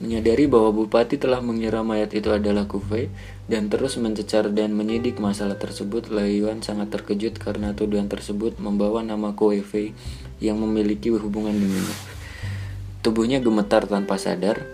Menyadari 0.05 0.45
bahwa 0.45 0.77
bupati 0.77 1.17
telah 1.17 1.41
mengira 1.41 1.81
mayat 1.81 2.13
itu 2.13 2.29
adalah 2.29 2.69
Kufei, 2.69 3.09
dan 3.49 3.73
terus 3.73 3.97
mencecar 3.97 4.53
dan 4.53 4.77
menyidik 4.77 5.17
masalah 5.17 5.57
tersebut, 5.57 6.13
Layuan 6.13 6.61
sangat 6.61 6.93
terkejut 6.93 7.41
karena 7.41 7.73
tuduhan 7.73 8.13
tersebut 8.13 8.61
membawa 8.61 9.01
nama 9.01 9.33
Koefe 9.33 9.97
yang 10.37 10.61
memiliki 10.61 11.09
hubungan 11.09 11.57
dengannya. 11.57 11.97
Tubuhnya 13.01 13.41
gemetar 13.41 13.89
tanpa 13.89 14.21
sadar. 14.21 14.69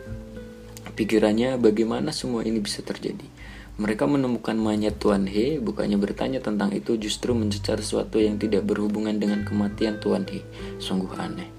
Pikirannya 0.98 1.54
bagaimana 1.58 2.10
semua 2.10 2.42
ini 2.46 2.58
bisa 2.58 2.82
terjadi. 2.82 3.43
Mereka 3.74 4.06
menemukan 4.06 4.54
mayat 4.54 5.02
Tuan 5.02 5.26
He, 5.26 5.58
bukannya 5.58 5.98
bertanya 5.98 6.38
tentang 6.38 6.70
itu 6.70 6.94
justru 6.94 7.34
mencecar 7.34 7.82
sesuatu 7.82 8.22
yang 8.22 8.38
tidak 8.38 8.62
berhubungan 8.62 9.18
dengan 9.18 9.42
kematian 9.42 9.98
Tuan 9.98 10.22
He. 10.30 10.46
Sungguh 10.78 11.10
aneh. 11.18 11.50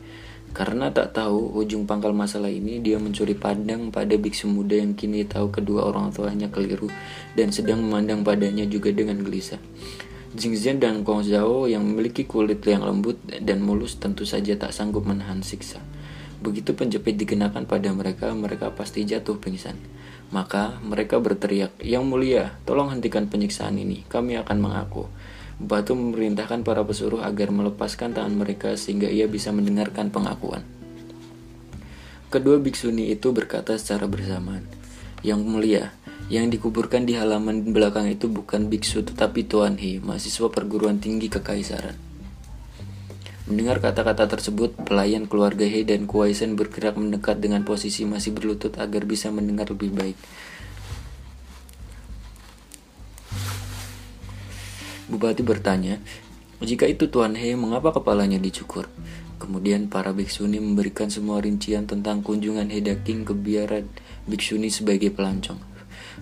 Karena 0.55 0.87
tak 0.87 1.11
tahu 1.11 1.59
ujung 1.59 1.83
pangkal 1.83 2.15
masalah 2.15 2.47
ini, 2.47 2.79
dia 2.79 2.95
mencuri 2.95 3.35
pandang 3.35 3.91
pada 3.91 4.15
biksu 4.15 4.47
muda 4.47 4.79
yang 4.79 4.95
kini 4.95 5.27
tahu 5.27 5.51
kedua 5.51 5.91
orang 5.91 6.15
tuanya 6.15 6.47
keliru 6.47 6.87
dan 7.35 7.51
sedang 7.51 7.83
memandang 7.83 8.23
padanya 8.23 8.63
juga 8.63 8.95
dengan 8.95 9.19
gelisah. 9.19 9.59
Jingzhen 10.31 10.79
dan 10.79 11.03
Kong 11.03 11.27
Zhao 11.27 11.67
yang 11.67 11.83
memiliki 11.83 12.23
kulit 12.23 12.63
yang 12.63 12.87
lembut 12.87 13.19
dan 13.27 13.59
mulus 13.59 13.99
tentu 13.99 14.23
saja 14.23 14.55
tak 14.55 14.71
sanggup 14.71 15.03
menahan 15.03 15.43
siksa. 15.43 15.83
Begitu 16.39 16.71
penjepit 16.71 17.19
dikenakan 17.19 17.67
pada 17.67 17.91
mereka, 17.91 18.31
mereka 18.31 18.71
pasti 18.71 19.03
jatuh 19.03 19.35
pingsan. 19.35 19.75
Maka 20.33 20.81
mereka 20.81 21.21
berteriak, 21.21 21.77
Yang 21.81 22.03
mulia, 22.05 22.43
tolong 22.65 22.89
hentikan 22.89 23.29
penyiksaan 23.29 23.77
ini, 23.77 24.05
kami 24.09 24.37
akan 24.41 24.57
mengaku. 24.57 25.05
Batu 25.61 25.95
memerintahkan 25.95 26.65
para 26.65 26.81
pesuruh 26.83 27.23
agar 27.23 27.53
melepaskan 27.53 28.11
tangan 28.11 28.35
mereka 28.35 28.75
sehingga 28.75 29.07
ia 29.07 29.29
bisa 29.29 29.53
mendengarkan 29.55 30.11
pengakuan. 30.11 30.65
Kedua 32.27 32.59
biksuni 32.59 33.13
itu 33.13 33.31
berkata 33.31 33.77
secara 33.79 34.09
bersamaan, 34.09 34.67
Yang 35.23 35.41
mulia, 35.45 35.83
yang 36.25 36.49
dikuburkan 36.49 37.05
di 37.05 37.13
halaman 37.13 37.69
belakang 37.69 38.09
itu 38.09 38.25
bukan 38.25 38.65
biksu 38.65 39.05
tetapi 39.05 39.45
Tuan 39.45 39.77
He, 39.77 40.01
mahasiswa 40.01 40.49
perguruan 40.49 40.97
tinggi 40.97 41.29
kekaisaran. 41.29 42.04
Mendengar 43.45 43.77
kata-kata 43.77 44.25
tersebut, 44.25 44.73
pelayan 44.89 45.29
keluarga 45.29 45.69
He 45.69 45.85
dan 45.85 46.09
Kuaisen 46.09 46.57
bergerak 46.57 46.97
mendekat 46.97 47.37
dengan 47.37 47.61
posisi 47.61 48.01
masih 48.01 48.33
berlutut 48.33 48.73
agar 48.81 49.05
bisa 49.05 49.29
mendengar 49.29 49.69
lebih 49.69 49.93
baik. 49.93 50.17
Bupati 55.05 55.45
bertanya, 55.45 56.01
jika 56.65 56.89
itu 56.89 57.05
Tuan 57.05 57.37
He, 57.37 57.53
mengapa 57.53 57.93
kepalanya 57.93 58.41
dicukur? 58.41 58.89
Kemudian 59.37 59.93
para 59.93 60.09
biksu 60.09 60.49
ini 60.49 60.57
memberikan 60.57 61.13
semua 61.13 61.37
rincian 61.37 61.85
tentang 61.85 62.25
kunjungan 62.25 62.73
Hedaking 62.73 63.29
ke 63.29 63.37
biara 63.37 63.85
biksuni 64.25 64.73
sebagai 64.73 65.13
pelancong 65.13 65.75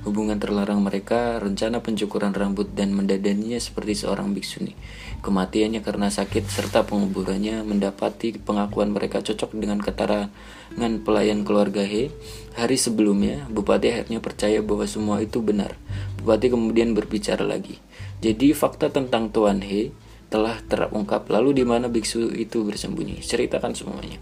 hubungan 0.03 0.41
terlarang 0.41 0.81
mereka, 0.83 1.39
rencana 1.39 1.79
pencukuran 1.79 2.35
rambut 2.35 2.73
dan 2.73 2.91
mendadaninya 2.91 3.61
seperti 3.61 4.03
seorang 4.03 4.33
biksuni. 4.33 4.75
Kematiannya 5.23 5.79
karena 5.79 6.11
sakit 6.11 6.51
serta 6.51 6.83
penguburannya 6.83 7.63
mendapati 7.63 8.35
pengakuan 8.43 8.91
mereka 8.91 9.23
cocok 9.23 9.55
dengan 9.55 9.79
keterangan 9.79 10.93
pelayan 11.07 11.47
keluarga 11.47 11.79
He. 11.79 12.11
Hari 12.59 12.75
sebelumnya, 12.75 13.47
Bupati 13.47 13.87
akhirnya 13.87 14.19
percaya 14.19 14.59
bahwa 14.59 14.83
semua 14.83 15.23
itu 15.23 15.39
benar. 15.39 15.79
Bupati 16.19 16.51
kemudian 16.51 16.91
berbicara 16.91 17.47
lagi. 17.47 17.79
Jadi 18.19 18.51
fakta 18.51 18.91
tentang 18.91 19.31
Tuan 19.31 19.63
He 19.63 19.95
telah 20.27 20.59
terungkap. 20.67 21.31
Lalu 21.31 21.63
di 21.63 21.63
mana 21.63 21.87
biksu 21.87 22.27
itu 22.35 22.67
bersembunyi? 22.67 23.23
Ceritakan 23.23 23.71
semuanya. 23.79 24.19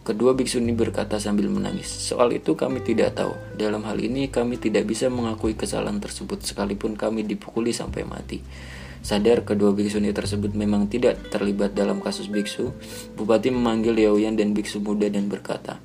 Kedua 0.00 0.32
biksu 0.32 0.64
ini 0.64 0.72
berkata 0.72 1.20
sambil 1.20 1.52
menangis, 1.52 1.84
"Soal 1.84 2.32
itu 2.32 2.56
kami 2.56 2.80
tidak 2.80 3.20
tahu. 3.20 3.36
Dalam 3.60 3.84
hal 3.84 4.00
ini 4.00 4.32
kami 4.32 4.56
tidak 4.56 4.88
bisa 4.88 5.12
mengakui 5.12 5.52
kesalahan 5.52 6.00
tersebut 6.00 6.40
sekalipun 6.40 6.96
kami 6.96 7.28
dipukuli 7.28 7.76
sampai 7.76 8.08
mati." 8.08 8.40
Sadar 9.00 9.48
kedua 9.48 9.72
biksu 9.72 9.96
ini 9.96 10.12
tersebut 10.12 10.52
memang 10.52 10.84
tidak 10.84 11.32
terlibat 11.32 11.72
dalam 11.72 12.04
kasus 12.04 12.28
biksu, 12.28 12.76
Bupati 13.16 13.48
memanggil 13.48 13.96
Yaoyan 13.96 14.36
dan 14.36 14.52
biksu 14.52 14.84
muda 14.84 15.08
dan 15.08 15.32
berkata, 15.32 15.80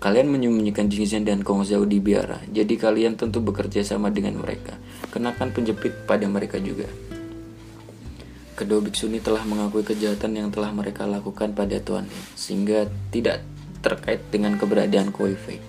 Kalian 0.00 0.32
menyembunyikan 0.32 0.88
Jingzhen 0.88 1.28
dan 1.28 1.44
Kong 1.44 1.60
Zhao 1.60 1.84
di 1.84 2.00
biara, 2.00 2.40
jadi 2.48 2.72
kalian 2.72 3.20
tentu 3.20 3.44
bekerja 3.44 3.84
sama 3.84 4.08
dengan 4.08 4.40
mereka. 4.40 4.80
Kenakan 5.12 5.52
penjepit 5.52 6.08
pada 6.08 6.24
mereka 6.24 6.56
juga. 6.56 6.88
Kedua 8.56 8.80
biksu 8.80 9.12
ini 9.12 9.20
telah 9.20 9.44
mengakui 9.44 9.84
kejahatan 9.84 10.40
yang 10.40 10.48
telah 10.48 10.72
mereka 10.72 11.04
lakukan 11.04 11.52
pada 11.52 11.76
Tuan 11.84 12.08
sehingga 12.32 12.88
tidak 13.12 13.44
terkait 13.84 14.24
dengan 14.32 14.56
keberadaan 14.56 15.12
Koi 15.12 15.36
Fei. 15.36 15.60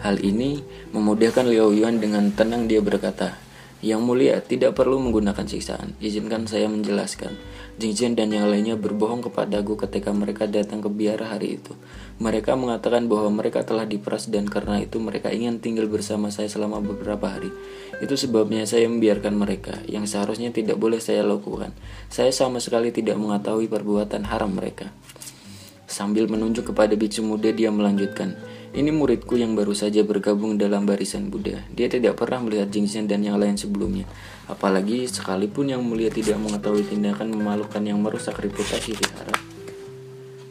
Hal 0.00 0.20
ini 0.20 0.60
memudahkan 0.92 1.48
Liao 1.48 1.72
Yuan 1.72 2.00
dengan 2.00 2.32
tenang 2.32 2.68
dia 2.68 2.84
berkata, 2.84 3.36
Yang 3.80 4.00
mulia, 4.04 4.36
tidak 4.44 4.76
perlu 4.76 5.00
menggunakan 5.00 5.48
siksaan. 5.48 5.96
Izinkan 6.04 6.44
saya 6.44 6.68
menjelaskan. 6.68 7.32
Jing 7.80 7.96
Jian 7.96 8.12
dan 8.12 8.28
yang 8.28 8.52
lainnya 8.52 8.76
berbohong 8.76 9.24
kepadaku 9.24 9.80
ketika 9.80 10.12
mereka 10.12 10.44
datang 10.44 10.84
ke 10.84 10.92
biara 10.92 11.32
hari 11.32 11.56
itu. 11.56 11.72
Mereka 12.20 12.52
mengatakan 12.60 13.08
bahwa 13.08 13.32
mereka 13.32 13.64
telah 13.64 13.88
diperas 13.88 14.28
dan 14.28 14.44
karena 14.44 14.84
itu 14.84 15.00
mereka 15.00 15.32
ingin 15.32 15.64
tinggal 15.64 15.88
bersama 15.88 16.28
saya 16.28 16.52
selama 16.52 16.84
beberapa 16.84 17.24
hari. 17.24 17.48
Itu 18.04 18.20
sebabnya 18.20 18.68
saya 18.68 18.84
membiarkan 18.84 19.32
mereka, 19.32 19.80
yang 19.88 20.04
seharusnya 20.04 20.52
tidak 20.52 20.76
boleh 20.76 21.00
saya 21.00 21.24
lakukan. 21.24 21.72
Saya 22.12 22.36
sama 22.36 22.60
sekali 22.60 22.92
tidak 22.92 23.16
mengetahui 23.16 23.64
perbuatan 23.64 24.28
haram 24.28 24.52
mereka. 24.52 24.92
Sambil 25.88 26.28
menunjuk 26.28 26.68
kepada 26.76 26.92
biksu 26.92 27.24
muda, 27.24 27.48
dia 27.48 27.72
melanjutkan, 27.72 28.36
ini 28.70 28.94
muridku 28.94 29.34
yang 29.34 29.58
baru 29.58 29.74
saja 29.74 30.06
bergabung 30.06 30.54
dalam 30.54 30.86
barisan 30.86 31.26
Buddha. 31.26 31.66
Dia 31.74 31.90
tidak 31.90 32.14
pernah 32.14 32.38
melihat 32.46 32.70
Jingxian 32.70 33.10
dan 33.10 33.26
yang 33.26 33.34
lain 33.34 33.58
sebelumnya. 33.58 34.06
Apalagi 34.46 35.10
sekalipun 35.10 35.74
yang 35.74 35.82
mulia 35.82 36.06
tidak 36.06 36.38
mengetahui 36.38 36.86
tindakan 36.86 37.34
memalukan 37.34 37.82
yang 37.82 37.98
merusak 37.98 38.38
reputasi 38.38 38.94
vihara. 38.94 39.34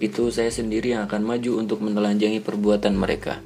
Itu 0.04 0.28
saya 0.36 0.52
sendiri 0.52 0.96
yang 0.96 1.08
akan 1.08 1.24
maju 1.24 1.64
untuk 1.64 1.80
menelanjangi 1.80 2.44
perbuatan 2.44 2.96
mereka. 3.00 3.40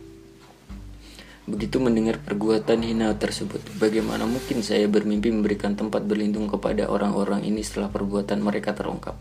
Begitu 1.45 1.78
mendengar 1.78 2.17
perbuatan 2.24 2.82
hina 2.82 3.13
tersebut, 3.19 3.62
bagaimana 3.78 4.26
mungkin 4.26 4.65
saya 4.65 4.89
bermimpi 4.89 5.30
memberikan 5.30 5.78
tempat 5.78 6.02
berlindung 6.08 6.50
kepada 6.50 6.89
orang-orang 6.89 7.45
ini 7.45 7.62
setelah 7.62 7.93
perbuatan 7.93 8.41
mereka 8.41 8.74
terungkap? 8.74 9.19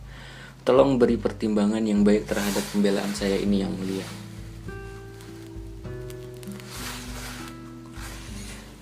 Tolong 0.62 0.96
beri 0.96 1.18
pertimbangan 1.18 1.82
yang 1.82 2.06
baik 2.06 2.30
terhadap 2.30 2.62
pembelaan 2.70 3.10
saya 3.12 3.36
ini 3.36 3.66
yang 3.66 3.74
mulia. 3.74 4.31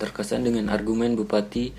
Terkesan 0.01 0.49
dengan 0.49 0.73
argumen 0.73 1.13
Bupati 1.13 1.77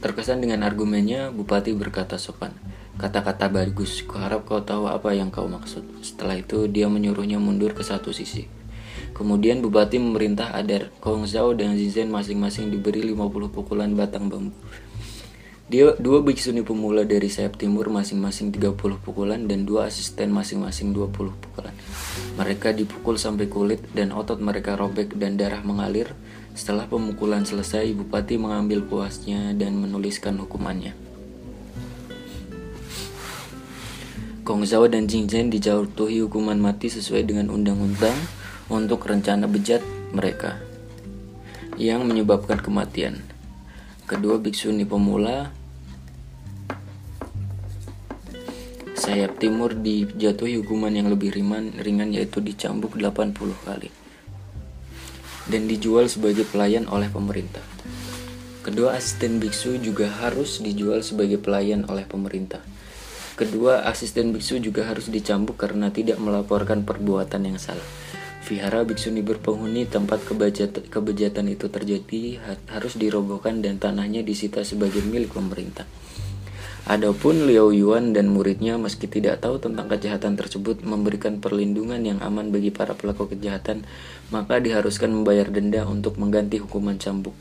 Terkesan 0.00 0.40
dengan 0.40 0.64
argumennya, 0.64 1.28
Bupati 1.28 1.76
berkata 1.76 2.16
sopan. 2.16 2.56
Kata-kata 2.96 3.52
bagus, 3.52 4.00
kuharap 4.00 4.48
kau 4.48 4.64
tahu 4.64 4.88
apa 4.88 5.12
yang 5.12 5.28
kau 5.28 5.44
maksud. 5.44 5.84
Setelah 6.00 6.40
itu, 6.40 6.72
dia 6.72 6.88
menyuruhnya 6.88 7.36
mundur 7.36 7.76
ke 7.76 7.84
satu 7.84 8.08
sisi. 8.08 8.48
Kemudian 9.12 9.60
Bupati 9.60 10.00
memerintah 10.00 10.56
agar 10.56 10.88
Kong 11.04 11.28
Zhao 11.28 11.52
dan 11.52 11.76
Zizen 11.76 12.08
masing-masing 12.08 12.72
diberi 12.72 13.04
50 13.04 13.52
pukulan 13.52 13.92
batang 13.92 14.32
bambu. 14.32 14.56
Dia 15.70 15.94
dua 16.00 16.18
biksuni 16.18 16.66
pemula 16.66 17.06
dari 17.06 17.30
sayap 17.30 17.54
timur 17.54 17.92
masing-masing 17.94 18.50
30 18.50 18.74
pukulan 19.06 19.38
dan 19.46 19.62
dua 19.62 19.86
asisten 19.86 20.34
masing-masing 20.34 20.90
20 20.90 21.14
pukulan. 21.14 21.70
Mereka 22.34 22.74
dipukul 22.74 23.20
sampai 23.20 23.46
kulit 23.46 23.78
dan 23.94 24.10
otot 24.10 24.42
mereka 24.42 24.74
robek 24.74 25.14
dan 25.14 25.38
darah 25.38 25.62
mengalir 25.62 26.10
setelah 26.54 26.86
pemukulan 26.90 27.46
selesai, 27.46 27.94
Bupati 27.94 28.34
mengambil 28.36 28.82
puasnya 28.82 29.54
dan 29.54 29.78
menuliskan 29.78 30.36
hukumannya. 30.42 30.92
Kong 34.42 34.66
Zhao 34.66 34.90
dan 34.90 35.06
Jing 35.06 35.30
Zhen 35.30 35.46
dijatuhi 35.46 36.26
hukuman 36.26 36.58
mati 36.58 36.90
sesuai 36.90 37.22
dengan 37.22 37.54
undang-undang 37.54 38.18
untuk 38.66 39.06
rencana 39.06 39.46
bejat 39.46 39.78
mereka 40.10 40.58
yang 41.78 42.02
menyebabkan 42.02 42.58
kematian. 42.58 43.22
Kedua 44.10 44.42
biksuni 44.42 44.82
pemula 44.82 45.54
sayap 48.98 49.38
timur 49.38 49.72
dijatuhi 49.72 50.58
hukuman 50.60 50.92
yang 50.92 51.08
lebih 51.08 51.30
ringan 51.32 52.10
yaitu 52.10 52.42
dicambuk 52.42 52.98
80 52.98 53.38
kali 53.64 53.88
dan 55.50 55.66
dijual 55.66 56.06
sebagai 56.06 56.46
pelayan 56.46 56.86
oleh 56.86 57.10
pemerintah. 57.10 57.60
Kedua 58.62 58.94
asisten 58.94 59.42
biksu 59.42 59.82
juga 59.82 60.06
harus 60.22 60.62
dijual 60.62 61.02
sebagai 61.02 61.42
pelayan 61.42 61.84
oleh 61.90 62.06
pemerintah. 62.06 62.62
Kedua 63.34 63.88
asisten 63.88 64.30
biksu 64.30 64.60
juga 64.62 64.86
harus 64.86 65.10
dicambuk 65.10 65.58
karena 65.58 65.90
tidak 65.90 66.20
melaporkan 66.22 66.86
perbuatan 66.86 67.50
yang 67.50 67.58
salah. 67.58 67.88
Vihara 68.44 68.82
biksuni 68.84 69.20
berpenghuni 69.20 69.86
tempat 69.86 70.24
kebejatan 70.26 71.46
itu 71.48 71.66
terjadi 71.68 72.22
harus 72.68 72.94
dirobohkan 73.00 73.60
dan 73.64 73.76
tanahnya 73.76 74.24
disita 74.24 74.64
sebagai 74.64 75.04
milik 75.04 75.32
pemerintah. 75.36 75.84
Adapun 76.90 77.46
Liao 77.46 77.70
Yuan 77.70 78.10
dan 78.10 78.32
muridnya 78.32 78.74
meski 78.74 79.06
tidak 79.06 79.44
tahu 79.44 79.62
tentang 79.62 79.86
kejahatan 79.86 80.34
tersebut 80.34 80.82
memberikan 80.82 81.38
perlindungan 81.38 82.02
yang 82.02 82.18
aman 82.18 82.50
bagi 82.50 82.74
para 82.74 82.98
pelaku 82.98 83.30
kejahatan, 83.30 83.86
maka 84.30 84.62
diharuskan 84.62 85.10
membayar 85.10 85.50
denda 85.50 85.86
untuk 85.86 86.16
mengganti 86.16 86.62
hukuman 86.62 86.96
cambuk. 86.96 87.34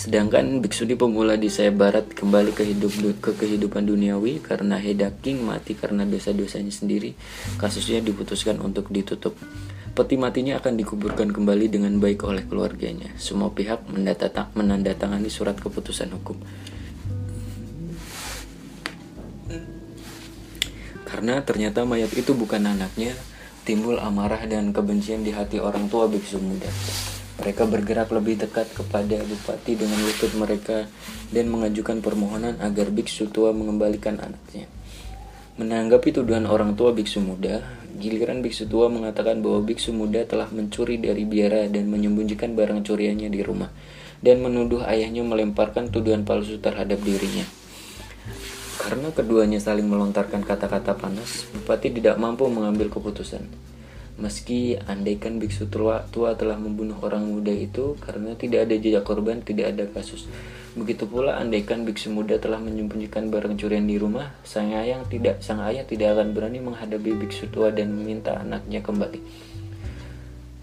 Sedangkan 0.00 0.64
biksu 0.64 0.88
di 0.88 0.96
pemula 0.96 1.36
di 1.36 1.52
saya 1.52 1.68
barat 1.68 2.16
kembali 2.16 2.56
ke 2.56 2.64
hidup 2.64 3.20
ke 3.20 3.36
kehidupan 3.36 3.84
duniawi 3.84 4.40
karena 4.40 4.80
Heda 4.80 5.12
King 5.20 5.44
mati 5.44 5.76
karena 5.76 6.08
dosa-dosanya 6.08 6.72
sendiri, 6.72 7.12
kasusnya 7.60 8.00
diputuskan 8.00 8.64
untuk 8.64 8.88
ditutup. 8.88 9.36
Peti 9.92 10.16
matinya 10.16 10.56
akan 10.56 10.80
dikuburkan 10.80 11.28
kembali 11.34 11.68
dengan 11.68 12.00
baik 12.00 12.24
oleh 12.24 12.48
keluarganya. 12.48 13.12
Semua 13.20 13.52
pihak 13.52 13.90
menandatangani 14.56 15.28
surat 15.28 15.60
keputusan 15.60 16.08
hukum. 16.16 16.40
Karena 21.04 21.42
ternyata 21.42 21.82
mayat 21.82 22.14
itu 22.14 22.32
bukan 22.32 22.70
anaknya, 22.70 23.12
timbul 23.70 24.02
amarah 24.02 24.50
dan 24.50 24.74
kebencian 24.74 25.22
di 25.22 25.30
hati 25.30 25.62
orang 25.62 25.86
tua 25.86 26.10
biksu 26.10 26.42
muda. 26.42 26.66
Mereka 27.38 27.70
bergerak 27.70 28.10
lebih 28.10 28.42
dekat 28.42 28.66
kepada 28.74 29.22
bupati 29.22 29.78
dengan 29.78 29.94
lutut 30.02 30.34
mereka 30.34 30.90
dan 31.30 31.46
mengajukan 31.46 32.02
permohonan 32.02 32.58
agar 32.58 32.90
biksu 32.90 33.30
tua 33.30 33.54
mengembalikan 33.54 34.18
anaknya. 34.18 34.66
Menanggapi 35.54 36.10
tuduhan 36.10 36.50
orang 36.50 36.74
tua 36.74 36.90
biksu 36.90 37.22
muda, 37.22 37.62
giliran 37.94 38.42
biksu 38.42 38.66
tua 38.66 38.90
mengatakan 38.90 39.38
bahwa 39.38 39.62
biksu 39.62 39.94
muda 39.94 40.26
telah 40.26 40.50
mencuri 40.50 40.98
dari 40.98 41.22
biara 41.22 41.70
dan 41.70 41.86
menyembunyikan 41.86 42.58
barang 42.58 42.82
curiannya 42.82 43.30
di 43.30 43.38
rumah 43.46 43.70
dan 44.18 44.42
menuduh 44.42 44.82
ayahnya 44.82 45.22
melemparkan 45.22 45.94
tuduhan 45.94 46.26
palsu 46.26 46.58
terhadap 46.58 46.98
dirinya. 47.06 47.59
Karena 48.80 49.12
keduanya 49.12 49.60
saling 49.60 49.84
melontarkan 49.84 50.40
kata-kata 50.40 50.96
panas, 50.96 51.44
Bupati 51.52 51.92
tidak 51.92 52.16
mampu 52.16 52.48
mengambil 52.48 52.88
keputusan. 52.88 53.44
Meski 54.20 54.76
andaikan 54.76 55.36
biksu 55.36 55.68
tua, 55.68 56.04
tua 56.08 56.32
telah 56.36 56.56
membunuh 56.56 56.96
orang 57.04 57.24
muda 57.28 57.52
itu 57.52 57.96
karena 58.00 58.36
tidak 58.36 58.68
ada 58.68 58.76
jejak 58.80 59.04
korban, 59.04 59.44
tidak 59.44 59.76
ada 59.76 59.84
kasus. 59.88 60.28
Begitu 60.76 61.08
pula 61.08 61.36
andaikan 61.40 61.88
biksu 61.88 62.08
muda 62.12 62.40
telah 62.40 62.60
menyembunyikan 62.60 63.28
barang 63.28 63.56
curian 63.60 63.84
di 63.84 63.96
rumah, 63.96 64.32
sang 64.44 64.72
ayah 64.76 65.04
tidak 65.08 65.40
sang 65.44 65.60
ayah 65.64 65.84
tidak 65.84 66.16
akan 66.16 66.36
berani 66.36 66.60
menghadapi 66.60 67.16
biksu 67.16 67.48
tua 67.48 67.72
dan 67.72 67.96
meminta 67.96 68.36
anaknya 68.36 68.80
kembali. 68.84 69.20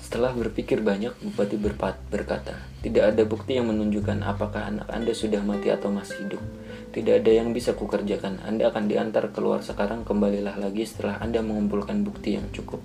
Setelah 0.08 0.32
berpikir 0.32 0.80
banyak, 0.80 1.20
Bupati 1.20 1.60
berpat, 1.60 2.00
berkata, 2.08 2.56
tidak 2.80 3.12
ada 3.12 3.28
bukti 3.28 3.60
yang 3.60 3.68
menunjukkan 3.68 4.24
apakah 4.24 4.72
anak 4.72 4.88
Anda 4.88 5.12
sudah 5.12 5.44
mati 5.44 5.68
atau 5.68 5.92
masih 5.92 6.24
hidup. 6.24 6.40
Tidak 6.96 7.20
ada 7.20 7.28
yang 7.28 7.52
bisa 7.52 7.76
kukerjakan. 7.76 8.40
Anda 8.40 8.72
akan 8.72 8.88
diantar 8.88 9.36
keluar 9.36 9.68
sekarang, 9.68 10.08
kembalilah 10.08 10.56
lagi 10.64 10.88
setelah 10.88 11.20
Anda 11.20 11.44
mengumpulkan 11.44 12.08
bukti 12.08 12.40
yang 12.40 12.48
cukup. 12.56 12.80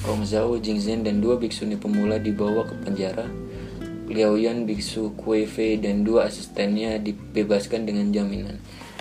Kong 0.00 0.24
Zhao, 0.24 0.56
Jing 0.56 0.80
Zhen, 0.80 1.04
dan 1.04 1.20
dua 1.20 1.36
biksuni 1.36 1.76
pemula 1.76 2.16
dibawa 2.16 2.64
ke 2.64 2.72
penjara. 2.88 3.28
Liao 4.08 4.40
Yan, 4.40 4.64
biksu 4.64 5.12
Kue 5.20 5.44
Fei, 5.44 5.76
dan 5.76 6.08
dua 6.08 6.32
asistennya 6.32 6.96
dibebaskan 7.04 7.84
dengan 7.84 8.16
jaminan. 8.16 8.56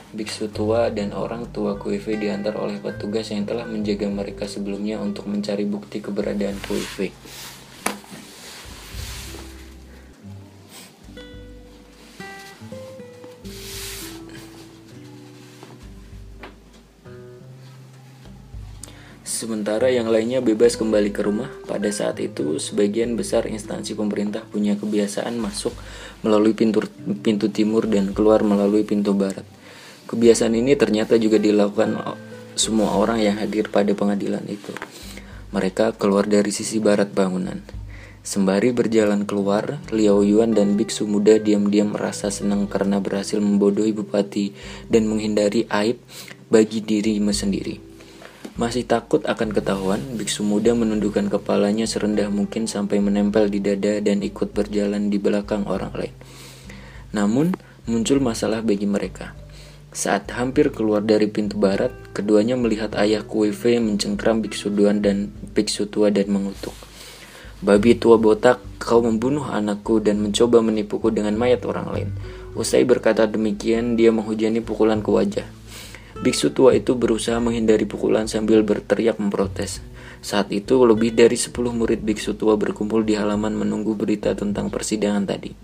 Biksu 0.10 0.50
tua 0.50 0.90
dan 0.90 1.14
orang 1.14 1.54
tua 1.54 1.78
Kue 1.78 2.02
Fei 2.02 2.18
diantar 2.18 2.58
oleh 2.58 2.82
petugas 2.82 3.30
yang 3.30 3.46
telah 3.46 3.70
menjaga 3.70 4.10
mereka 4.10 4.50
sebelumnya 4.50 4.98
untuk 4.98 5.30
mencari 5.30 5.70
bukti 5.70 6.02
keberadaan 6.02 6.58
Kue 6.66 6.82
Fei. 6.82 7.14
Sementara 19.22 19.94
yang 19.94 20.10
lainnya 20.10 20.42
bebas 20.42 20.74
kembali 20.74 21.14
ke 21.14 21.22
rumah, 21.22 21.54
pada 21.70 21.94
saat 21.94 22.18
itu 22.18 22.58
sebagian 22.58 23.14
besar 23.14 23.46
instansi 23.46 23.94
pemerintah 23.94 24.42
punya 24.42 24.74
kebiasaan 24.74 25.38
masuk 25.38 25.72
melalui 26.26 26.58
pintu, 26.58 26.82
pintu 27.22 27.48
timur 27.54 27.86
dan 27.86 28.12
keluar 28.18 28.42
melalui 28.42 28.82
pintu 28.82 29.14
barat. 29.14 29.59
Kebiasaan 30.10 30.58
ini 30.58 30.74
ternyata 30.74 31.22
juga 31.22 31.38
dilakukan 31.38 32.02
semua 32.58 32.98
orang 32.98 33.22
yang 33.22 33.38
hadir 33.38 33.70
pada 33.70 33.94
pengadilan 33.94 34.42
itu. 34.50 34.74
Mereka 35.54 36.02
keluar 36.02 36.26
dari 36.26 36.50
sisi 36.50 36.82
barat 36.82 37.14
bangunan. 37.14 37.62
Sembari 38.26 38.74
berjalan 38.74 39.24
keluar, 39.24 39.80
Liao 39.94 40.26
Yuan 40.26 40.58
dan 40.58 40.76
biksu 40.76 41.06
muda 41.06 41.38
diam-diam 41.38 41.96
merasa 41.96 42.28
senang 42.34 42.66
karena 42.66 42.98
berhasil 42.98 43.38
membodohi 43.38 43.96
bupati 43.96 44.52
dan 44.92 45.06
menghindari 45.06 45.70
aib 45.72 46.02
bagi 46.52 46.84
diri 46.84 47.22
sendiri. 47.32 47.80
Masih 48.60 48.84
takut 48.84 49.24
akan 49.24 49.56
ketahuan, 49.56 50.04
biksu 50.20 50.44
muda 50.44 50.76
menundukkan 50.76 51.32
kepalanya 51.32 51.88
serendah 51.88 52.28
mungkin 52.28 52.68
sampai 52.68 53.00
menempel 53.00 53.48
di 53.48 53.64
dada 53.64 54.04
dan 54.04 54.20
ikut 54.20 54.52
berjalan 54.52 55.08
di 55.08 55.16
belakang 55.16 55.64
orang 55.64 55.96
lain. 55.96 56.16
Namun, 57.16 57.56
muncul 57.88 58.20
masalah 58.20 58.60
bagi 58.60 58.84
mereka. 58.84 59.39
Saat 59.90 60.30
hampir 60.38 60.70
keluar 60.70 61.02
dari 61.02 61.26
pintu 61.26 61.58
barat, 61.58 61.90
keduanya 62.14 62.54
melihat 62.54 62.94
ayah 62.94 63.26
Kuife 63.26 63.74
mencengkram 63.82 64.46
biksu 64.46 64.70
duan 64.70 65.02
dan 65.02 65.34
biksu 65.58 65.90
tua 65.90 66.14
dan 66.14 66.30
mengutuk. 66.30 66.78
Babi 67.66 67.98
tua 67.98 68.22
botak, 68.22 68.62
kau 68.78 69.02
membunuh 69.02 69.50
anakku 69.50 69.98
dan 69.98 70.22
mencoba 70.22 70.62
menipuku 70.62 71.10
dengan 71.10 71.34
mayat 71.34 71.66
orang 71.66 71.88
lain. 71.90 72.10
Usai 72.54 72.86
berkata 72.86 73.26
demikian, 73.26 73.98
dia 73.98 74.14
menghujani 74.14 74.62
pukulan 74.62 75.02
ke 75.02 75.10
wajah. 75.10 75.48
Biksu 76.22 76.54
tua 76.54 76.78
itu 76.78 76.94
berusaha 76.94 77.42
menghindari 77.42 77.90
pukulan 77.90 78.30
sambil 78.30 78.62
berteriak 78.62 79.18
memprotes. 79.18 79.82
Saat 80.22 80.54
itu 80.54 80.86
lebih 80.86 81.18
dari 81.18 81.40
10 81.40 81.50
murid 81.74 82.06
biksu 82.06 82.38
tua 82.38 82.60
berkumpul 82.62 83.02
di 83.08 83.18
halaman 83.18 83.58
menunggu 83.58 83.98
berita 83.98 84.38
tentang 84.38 84.70
persidangan 84.70 85.26
tadi. 85.26 85.56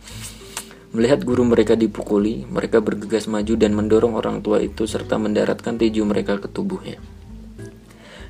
Melihat 0.95 1.27
guru 1.27 1.43
mereka 1.43 1.75
dipukuli, 1.75 2.47
mereka 2.47 2.79
bergegas 2.79 3.27
maju 3.27 3.59
dan 3.59 3.75
mendorong 3.75 4.15
orang 4.15 4.39
tua 4.39 4.63
itu 4.63 4.87
serta 4.87 5.19
mendaratkan 5.19 5.75
tinju 5.75 6.07
mereka 6.07 6.39
ke 6.39 6.47
tubuhnya. 6.47 7.03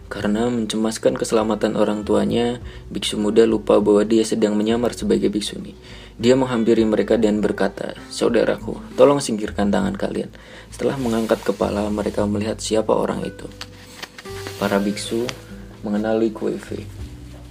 Karena 0.09 0.49
mencemaskan 0.49 1.13
keselamatan 1.13 1.77
orang 1.77 2.01
tuanya, 2.01 2.57
biksu 2.89 3.21
muda 3.21 3.45
lupa 3.45 3.77
bahwa 3.77 4.01
dia 4.01 4.25
sedang 4.25 4.57
menyamar 4.57 4.97
sebagai 4.97 5.29
biksuni. 5.29 5.77
Dia 6.17 6.33
menghampiri 6.33 6.81
mereka 6.89 7.21
dan 7.21 7.37
berkata, 7.37 7.93
Saudaraku, 8.09 8.81
tolong 8.97 9.21
singkirkan 9.21 9.69
tangan 9.69 9.93
kalian. 9.93 10.33
Setelah 10.73 10.97
mengangkat 10.97 11.45
kepala, 11.45 11.85
mereka 11.93 12.25
melihat 12.25 12.57
siapa 12.57 12.97
orang 12.97 13.21
itu. 13.29 13.45
Para 14.57 14.81
biksu 14.81 15.29
mengenali 15.85 16.33
Kuefe. 16.33 16.81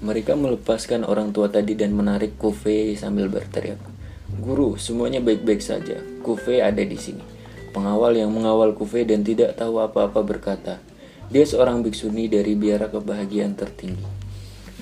Mereka 0.03 0.35
melepaskan 0.35 1.07
orang 1.07 1.31
tua 1.31 1.47
tadi 1.55 1.79
dan 1.79 1.95
menarik 1.95 2.35
Kufe 2.35 2.99
sambil 2.99 3.31
berteriak. 3.31 3.94
Guru, 4.43 4.75
semuanya 4.75 5.23
baik-baik 5.23 5.63
saja. 5.63 6.03
Kufe 6.27 6.59
ada 6.59 6.83
di 6.83 6.99
sini. 6.99 7.23
Pengawal 7.71 8.19
yang 8.19 8.35
mengawal 8.35 8.75
Kufe 8.75 9.07
dan 9.07 9.23
tidak 9.23 9.55
tahu 9.55 9.79
apa-apa 9.79 10.27
berkata, 10.27 10.83
dia 11.31 11.47
seorang 11.47 11.87
biksuni 11.87 12.27
dari 12.27 12.59
biara 12.59 12.91
kebahagiaan 12.91 13.55
tertinggi. 13.55 14.03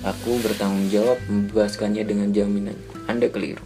Aku 0.01 0.41
bertanggung 0.41 0.89
jawab 0.89 1.21
membebaskannya 1.29 2.01
dengan 2.01 2.33
jaminan. 2.33 2.75
Anda 3.05 3.29
keliru. 3.29 3.61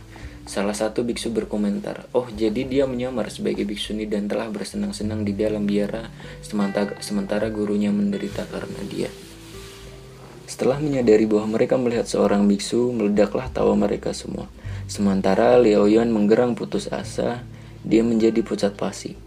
Salah 0.48 0.72
satu 0.72 1.04
biksu 1.04 1.32
berkomentar, 1.36 2.08
"Oh, 2.16 2.24
jadi 2.32 2.64
dia 2.64 2.88
menyamar 2.88 3.28
sebagai 3.28 3.68
biksuni 3.68 4.08
dan 4.08 4.32
telah 4.32 4.48
bersenang-senang 4.48 5.28
di 5.28 5.36
dalam 5.36 5.68
biara 5.68 6.08
sementara, 6.40 7.48
gurunya 7.52 7.92
menderita 7.92 8.48
karena 8.48 8.80
dia." 8.88 9.12
Setelah 10.48 10.80
menyadari 10.80 11.28
bahwa 11.28 11.60
mereka 11.60 11.76
melihat 11.76 12.08
seorang 12.08 12.48
biksu, 12.48 12.96
meledaklah 12.96 13.52
tawa 13.52 13.76
mereka 13.76 14.16
semua. 14.16 14.48
Sementara 14.88 15.60
Liao 15.60 15.92
Yuan 15.92 16.08
menggerang 16.16 16.56
putus 16.56 16.88
asa, 16.88 17.44
dia 17.84 18.00
menjadi 18.00 18.40
pucat 18.40 18.80
pasi. 18.80 19.20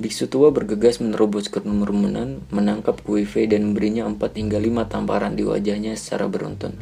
Biksu 0.00 0.26
tua 0.26 0.50
bergegas 0.50 0.98
menerobos 1.04 1.52
kerumunan, 1.52 2.42
menangkap 2.48 2.98
Kuife 3.04 3.44
dan 3.44 3.70
memberinya 3.70 4.08
empat 4.08 4.40
hingga 4.40 4.56
lima 4.56 4.88
tamparan 4.88 5.36
di 5.36 5.44
wajahnya 5.44 5.94
secara 6.00 6.26
beruntun. 6.26 6.74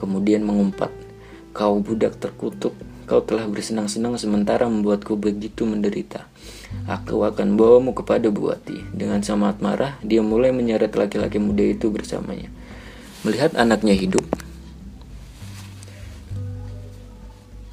Kemudian 0.00 0.42
mengumpat, 0.42 0.90
Kau 1.56 1.80
budak 1.80 2.20
terkutuk, 2.20 2.76
kau 3.08 3.24
telah 3.24 3.48
bersenang-senang 3.48 4.20
sementara 4.20 4.68
membuatku 4.68 5.16
begitu 5.16 5.64
menderita. 5.64 6.28
Aku 6.84 7.24
akan 7.24 7.56
bawamu 7.56 7.96
kepada 7.96 8.28
Buati. 8.28 8.76
Dengan 8.92 9.24
sangat 9.24 9.64
marah, 9.64 9.96
dia 10.04 10.20
mulai 10.20 10.52
menyeret 10.52 10.92
laki-laki 10.92 11.40
muda 11.40 11.64
itu 11.64 11.88
bersamanya. 11.88 12.52
Melihat 13.26 13.58
anaknya 13.58 13.98
hidup 13.98 14.22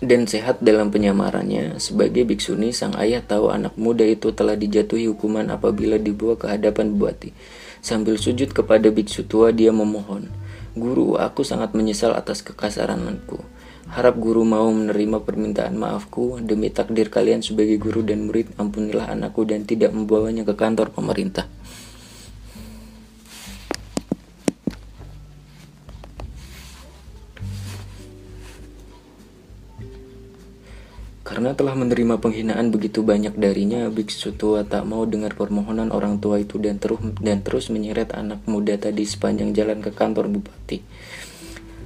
dan 0.03 0.27
sehat 0.27 0.59
dalam 0.59 0.91
penyamarannya, 0.91 1.79
sebagai 1.79 2.27
biksuni, 2.27 2.75
sang 2.75 2.91
ayah 2.99 3.23
tahu 3.23 3.47
anak 3.47 3.79
muda 3.79 4.03
itu 4.03 4.35
telah 4.35 4.59
dijatuhi 4.59 5.07
hukuman 5.07 5.47
apabila 5.47 5.95
dibawa 5.95 6.35
ke 6.35 6.51
hadapan 6.51 6.99
Buati. 6.99 7.31
Sambil 7.79 8.19
sujud 8.19 8.51
kepada 8.51 8.91
biksu 8.91 9.23
tua, 9.23 9.55
dia 9.55 9.71
memohon, 9.71 10.27
Guru, 10.75 11.15
aku 11.21 11.45
sangat 11.45 11.77
menyesal 11.77 12.17
atas 12.17 12.41
kekasaranku. 12.41 13.39
Harap 13.93 14.17
guru 14.17 14.41
mau 14.41 14.65
menerima 14.73 15.21
permintaan 15.21 15.77
maafku 15.77 16.41
demi 16.41 16.73
takdir 16.73 17.13
kalian 17.13 17.45
sebagai 17.45 17.77
guru 17.77 18.01
dan 18.01 18.25
murid. 18.25 18.49
Ampunilah 18.57 19.13
anakku 19.13 19.45
dan 19.45 19.69
tidak 19.69 19.93
membawanya 19.93 20.41
ke 20.41 20.57
kantor 20.57 20.89
pemerintah. 20.89 21.45
Karena 31.43 31.59
telah 31.59 31.75
menerima 31.75 32.23
penghinaan 32.23 32.71
begitu 32.71 33.03
banyak 33.03 33.35
darinya, 33.35 33.91
biksu 33.91 34.31
tua 34.31 34.63
tak 34.63 34.87
mau 34.87 35.03
dengar 35.03 35.35
permohonan 35.35 35.91
orang 35.91 36.23
tua 36.23 36.39
itu 36.39 36.55
dan 36.55 36.79
terus 36.79 37.03
dan 37.19 37.43
terus 37.43 37.67
menyeret 37.67 38.15
anak 38.15 38.47
muda 38.47 38.79
tadi 38.79 39.03
sepanjang 39.03 39.51
jalan 39.51 39.83
ke 39.83 39.91
kantor 39.91 40.31
bupati. 40.31 40.79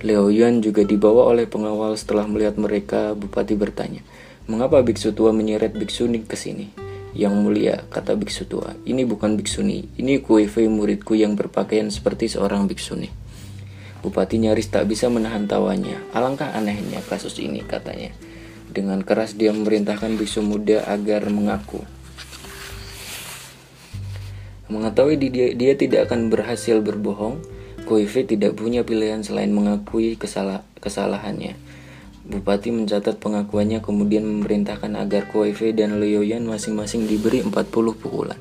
Leo 0.05 0.29
Yuan 0.29 0.61
juga 0.61 0.85
dibawa 0.85 1.25
oleh 1.33 1.49
pengawal 1.49 1.97
setelah 1.97 2.29
melihat 2.29 2.53
mereka, 2.61 3.17
Bupati 3.17 3.57
bertanya, 3.57 4.05
Mengapa 4.45 4.77
biksu 4.85 5.17
tua 5.17 5.33
menyeret 5.33 5.73
biksuni 5.73 6.21
ke 6.21 6.37
sini? 6.37 6.69
Yang 7.17 7.33
mulia, 7.41 7.81
kata 7.89 8.13
biksu 8.13 8.45
tua, 8.45 8.77
ini 8.85 9.09
bukan 9.09 9.41
biksuni, 9.41 9.89
ini 9.97 10.21
kuefe 10.21 10.69
muridku 10.69 11.17
yang 11.17 11.33
berpakaian 11.33 11.89
seperti 11.89 12.29
seorang 12.29 12.69
biksuni. 12.69 13.09
Bupati 14.05 14.37
nyaris 14.37 14.69
tak 14.69 14.85
bisa 14.85 15.09
menahan 15.09 15.49
tawanya. 15.49 15.97
Alangkah 16.13 16.53
anehnya 16.53 17.01
kasus 17.09 17.41
ini, 17.41 17.65
katanya. 17.65 18.13
Dengan 18.67 19.03
keras 19.03 19.35
dia 19.35 19.55
memerintahkan 19.55 20.15
biksu 20.19 20.43
muda 20.43 20.83
agar 20.87 21.27
mengaku. 21.31 21.83
Mengetahui 24.67 25.15
dia, 25.19 25.55
dia 25.55 25.73
tidak 25.79 26.11
akan 26.11 26.27
berhasil 26.27 26.83
berbohong, 26.83 27.39
Koife 27.87 28.27
tidak 28.27 28.59
punya 28.59 28.83
pilihan 28.83 29.23
selain 29.23 29.49
mengakui 29.55 30.19
kesalah 30.19 30.67
kesalahannya. 30.83 31.55
Bupati 32.27 32.75
mencatat 32.75 33.23
pengakuannya 33.23 33.79
kemudian 33.79 34.27
memerintahkan 34.27 34.99
agar 34.99 35.31
Koife 35.31 35.71
dan 35.71 36.03
Leoyan 36.03 36.43
masing-masing 36.43 37.07
diberi 37.07 37.39
40 37.39 37.55
pukulan. 37.95 38.35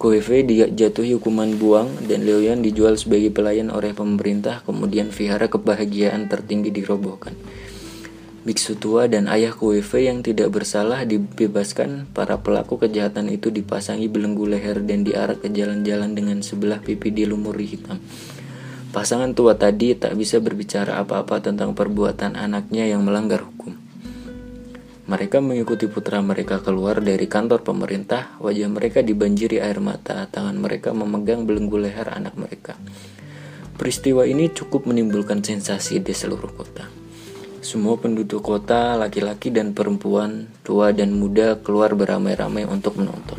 Kuefe 0.00 0.40
dijatuhi 0.40 1.20
hukuman 1.20 1.60
buang 1.60 1.92
dan 2.08 2.24
Liuyan 2.24 2.64
dijual 2.64 2.96
sebagai 2.96 3.36
pelayan 3.36 3.68
oleh 3.68 3.92
pemerintah 3.92 4.64
kemudian 4.64 5.12
vihara 5.12 5.44
kebahagiaan 5.52 6.24
tertinggi 6.24 6.72
dirobohkan. 6.72 7.36
Biksu 8.40 8.80
tua 8.80 9.04
dan 9.04 9.28
ayah 9.28 9.52
Kuefe 9.52 10.08
yang 10.08 10.24
tidak 10.24 10.48
bersalah 10.48 11.04
dibebaskan, 11.04 12.08
para 12.08 12.40
pelaku 12.40 12.80
kejahatan 12.80 13.28
itu 13.28 13.52
dipasangi 13.52 14.08
belenggu 14.08 14.48
leher 14.48 14.80
dan 14.80 15.04
diarak 15.04 15.44
ke 15.44 15.52
jalan-jalan 15.52 16.16
dengan 16.16 16.40
sebelah 16.40 16.80
pipi 16.80 17.12
dilumuri 17.12 17.68
hitam. 17.68 18.00
Pasangan 18.96 19.36
tua 19.36 19.60
tadi 19.60 19.92
tak 19.92 20.16
bisa 20.16 20.40
berbicara 20.40 20.96
apa-apa 21.04 21.44
tentang 21.44 21.76
perbuatan 21.76 22.32
anaknya 22.32 22.88
yang 22.88 23.04
melanggar 23.04 23.44
hukum. 23.44 23.76
Mereka 25.04 25.44
mengikuti 25.44 25.84
putra 25.84 26.24
mereka 26.24 26.64
keluar 26.64 27.04
dari 27.04 27.28
kantor 27.28 27.60
pemerintah, 27.60 28.40
wajah 28.40 28.72
mereka 28.72 29.04
dibanjiri 29.04 29.60
air 29.60 29.84
mata, 29.84 30.24
tangan 30.32 30.56
mereka 30.56 30.96
memegang 30.96 31.44
belenggu 31.44 31.76
leher 31.76 32.08
anak 32.08 32.40
mereka. 32.40 32.72
Peristiwa 33.76 34.24
ini 34.24 34.48
cukup 34.48 34.88
menimbulkan 34.88 35.44
sensasi 35.44 36.00
di 36.00 36.16
seluruh 36.16 36.56
kota. 36.56 36.99
Semua 37.60 38.00
penduduk 38.00 38.40
kota, 38.40 38.96
laki-laki 38.96 39.52
dan 39.52 39.76
perempuan, 39.76 40.48
tua 40.64 40.96
dan 40.96 41.12
muda 41.12 41.60
keluar 41.60 41.92
beramai-ramai 41.92 42.64
untuk 42.64 42.96
menonton. 42.96 43.36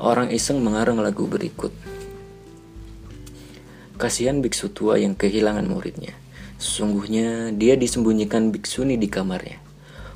Orang 0.00 0.32
iseng 0.32 0.64
mengarang 0.64 0.96
lagu 1.04 1.28
berikut. 1.28 1.68
Kasihan 4.00 4.40
biksu 4.40 4.72
tua 4.72 4.96
yang 4.96 5.12
kehilangan 5.12 5.68
muridnya. 5.68 6.16
Sesungguhnya 6.56 7.52
dia 7.52 7.76
disembunyikan 7.76 8.56
biksuni 8.56 8.96
di 8.96 9.12
kamarnya. 9.12 9.60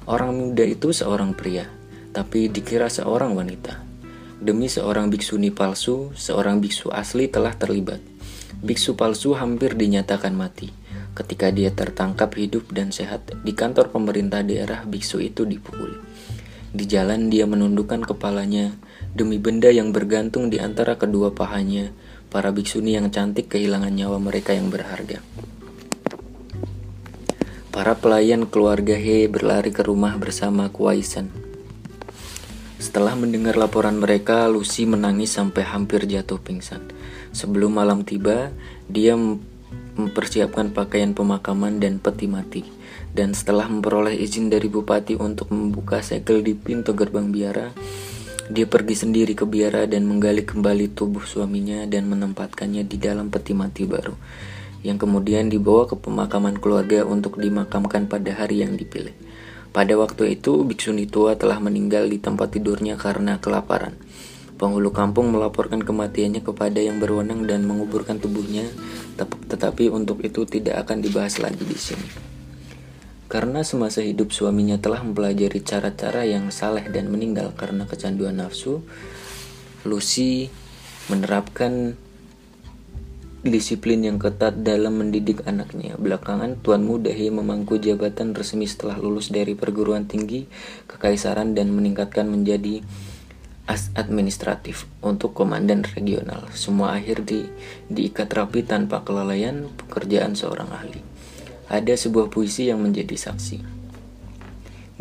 Orang 0.09 0.33
muda 0.41 0.65
itu 0.65 0.97
seorang 0.97 1.37
pria, 1.37 1.69
tapi 2.17 2.49
dikira 2.49 2.89
seorang 2.89 3.37
wanita. 3.37 3.85
Demi 4.41 4.73
seorang 4.73 5.13
biksuni 5.13 5.53
palsu, 5.53 6.09
seorang 6.17 6.65
biksu 6.65 6.89
asli 6.89 7.29
telah 7.29 7.53
terlibat. 7.53 8.01
Biksu 8.65 8.97
palsu 8.97 9.37
hampir 9.37 9.77
dinyatakan 9.77 10.33
mati. 10.33 10.86
Ketika 11.17 11.49
dia 11.49 11.73
tertangkap 11.73 12.37
hidup 12.37 12.69
dan 12.77 12.93
sehat 12.93 13.33
di 13.41 13.57
kantor 13.57 13.89
pemerintah 13.89 14.45
daerah, 14.45 14.85
biksu 14.85 15.25
itu 15.25 15.49
dipukuli. 15.49 15.97
Di 16.77 16.85
jalan 16.85 17.33
dia 17.33 17.49
menundukkan 17.49 18.05
kepalanya 18.05 18.77
demi 19.17 19.41
benda 19.41 19.73
yang 19.73 19.97
bergantung 19.97 20.53
di 20.53 20.61
antara 20.61 21.01
kedua 21.01 21.33
pahanya. 21.33 21.89
Para 22.29 22.53
biksuni 22.53 23.01
yang 23.01 23.09
cantik 23.09 23.49
kehilangan 23.49 23.97
nyawa 23.97 24.21
mereka 24.21 24.53
yang 24.53 24.69
berharga. 24.69 25.25
Para 27.73 27.97
pelayan 27.97 28.45
keluarga 28.45 28.93
He 28.93 29.25
berlari 29.25 29.73
ke 29.73 29.81
rumah 29.81 30.21
bersama 30.21 30.69
Kuaisan. 30.69 31.33
Setelah 32.77 33.17
mendengar 33.17 33.57
laporan 33.57 33.97
mereka, 33.97 34.45
Lucy 34.53 34.85
menangis 34.85 35.33
sampai 35.33 35.65
hampir 35.65 36.05
jatuh 36.05 36.37
pingsan. 36.37 36.93
Sebelum 37.33 37.73
malam 37.73 38.05
tiba, 38.05 38.53
dia 38.85 39.17
mempersiapkan 39.97 40.71
pakaian 40.71 41.17
pemakaman 41.17 41.81
dan 41.81 41.99
peti 41.99 42.29
mati. 42.31 42.63
Dan 43.17 43.33
setelah 43.33 43.67
memperoleh 43.67 44.13
izin 44.13 44.53
dari 44.53 44.69
bupati 44.69 45.17
untuk 45.17 45.49
membuka 45.51 46.05
segel 46.05 46.45
di 46.45 46.53
pintu 46.53 46.93
gerbang 46.93 47.33
biara, 47.33 47.73
dia 48.47 48.69
pergi 48.69 48.95
sendiri 48.95 49.35
ke 49.35 49.49
biara 49.49 49.89
dan 49.89 50.07
menggali 50.07 50.47
kembali 50.47 50.95
tubuh 50.95 51.25
suaminya 51.25 51.83
dan 51.89 52.07
menempatkannya 52.07 52.87
di 52.87 52.97
dalam 53.01 53.33
peti 53.33 53.57
mati 53.57 53.83
baru 53.89 54.15
yang 54.87 55.03
kemudian 55.03 55.51
dibawa 55.51 55.91
ke 55.91 55.99
pemakaman 55.99 56.63
keluarga 56.63 57.03
untuk 57.03 57.43
dimakamkan 57.43 58.07
pada 58.07 58.31
hari 58.39 58.63
yang 58.63 58.79
dipilih. 58.79 59.13
Pada 59.75 59.93
waktu 59.99 60.39
itu, 60.39 60.63
biksuni 60.63 61.11
tua 61.11 61.35
telah 61.37 61.59
meninggal 61.61 62.09
di 62.09 62.23
tempat 62.23 62.55
tidurnya 62.55 62.95
karena 62.97 63.43
kelaparan. 63.43 63.99
Penghulu 64.57 64.89
kampung 64.89 65.29
melaporkan 65.29 65.85
kematiannya 65.85 66.41
kepada 66.41 66.81
yang 66.81 66.97
berwenang 66.97 67.45
dan 67.45 67.69
menguburkan 67.69 68.17
tubuhnya, 68.17 68.65
tetapi 69.53 69.93
untuk 69.93 70.25
itu 70.25 70.49
tidak 70.49 70.89
akan 70.89 71.05
dibahas 71.05 71.37
lagi 71.37 71.61
di 71.61 71.77
sini. 71.77 72.09
Karena 73.27 73.61
semasa 73.67 74.01
hidup 74.01 74.33
suaminya 74.33 74.81
telah 74.81 75.05
mempelajari 75.05 75.61
cara-cara 75.61 76.25
yang 76.25 76.49
saleh 76.49 76.89
dan 76.89 77.13
meninggal 77.13 77.53
karena 77.53 77.85
kecanduan 77.85 78.39
nafsu, 78.39 78.81
Lucy 79.85 80.49
menerapkan 81.13 81.99
disiplin 83.47 84.03
yang 84.03 84.19
ketat 84.19 84.63
dalam 84.63 84.99
mendidik 84.99 85.43
anaknya. 85.47 85.95
Belakangan, 85.99 86.59
Tuan 86.63 86.83
Muda 86.83 87.15
He 87.15 87.31
memangku 87.31 87.79
jabatan 87.79 88.35
resmi 88.35 88.67
setelah 88.67 88.99
lulus 88.99 89.31
dari 89.31 89.55
perguruan 89.55 90.11
tinggi 90.11 90.51
kekaisaran 90.91 91.55
dan 91.55 91.71
meningkatkan 91.71 92.27
menjadi 92.27 92.83
administratif 93.99 94.87
untuk 95.03 95.35
komandan 95.35 95.83
regional. 95.83 96.47
Semua 96.55 96.95
akhir 96.95 97.27
di, 97.27 97.51
diikat 97.91 98.31
rapi 98.31 98.63
tanpa 98.63 99.03
kelalaian 99.03 99.67
pekerjaan 99.75 100.39
seorang 100.39 100.71
ahli. 100.71 101.03
Ada 101.67 101.99
sebuah 101.99 102.31
puisi 102.31 102.71
yang 102.71 102.79
menjadi 102.79 103.19
saksi. 103.19 103.59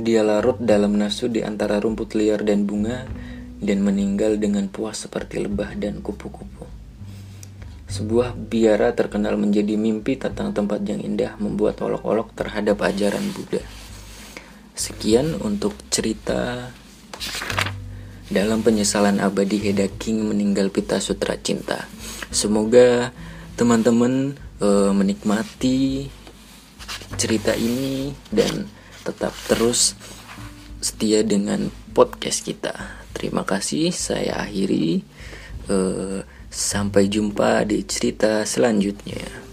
Dia 0.01 0.25
larut 0.25 0.58
dalam 0.60 0.97
nafsu 0.97 1.30
di 1.30 1.45
antara 1.45 1.78
rumput 1.78 2.17
liar 2.17 2.41
dan 2.41 2.65
bunga 2.65 3.06
dan 3.62 3.80
meninggal 3.86 4.36
dengan 4.41 4.67
puas 4.67 4.97
seperti 4.97 5.45
lebah 5.45 5.78
dan 5.78 6.01
kupu-kupu. 6.01 6.67
Sebuah 7.86 8.36
biara 8.36 8.91
terkenal 8.97 9.38
menjadi 9.38 9.78
mimpi 9.78 10.17
tentang 10.17 10.51
tempat 10.51 10.82
yang 10.84 10.99
indah 10.99 11.38
membuat 11.38 11.80
olok-olok 11.80 12.34
terhadap 12.34 12.82
ajaran 12.82 13.23
Buddha. 13.32 13.62
Sekian 14.75 15.38
untuk 15.39 15.78
cerita 15.88 16.73
dalam 18.30 18.66
penyesalan 18.66 19.22
abadi 19.22 19.62
Heda 19.62 19.86
King 20.02 20.30
meninggal 20.30 20.74
Pita 20.74 20.98
Sutra 20.98 21.38
Cinta. 21.38 21.86
Semoga 22.34 23.14
teman-teman 23.56 24.36
uh, 24.60 24.92
menikmati 24.92 26.10
cerita 27.16 27.54
ini 27.54 28.12
dan 28.34 28.68
tetap 29.06 29.32
terus 29.46 29.94
setia 30.82 31.22
dengan 31.22 31.70
podcast 31.94 32.42
kita. 32.42 32.74
Terima 33.14 33.46
kasih, 33.46 33.94
saya 33.94 34.42
akhiri. 34.42 35.06
Uh, 35.66 36.22
Sampai 36.56 37.12
jumpa 37.12 37.68
di 37.68 37.84
cerita 37.84 38.48
selanjutnya. 38.48 39.45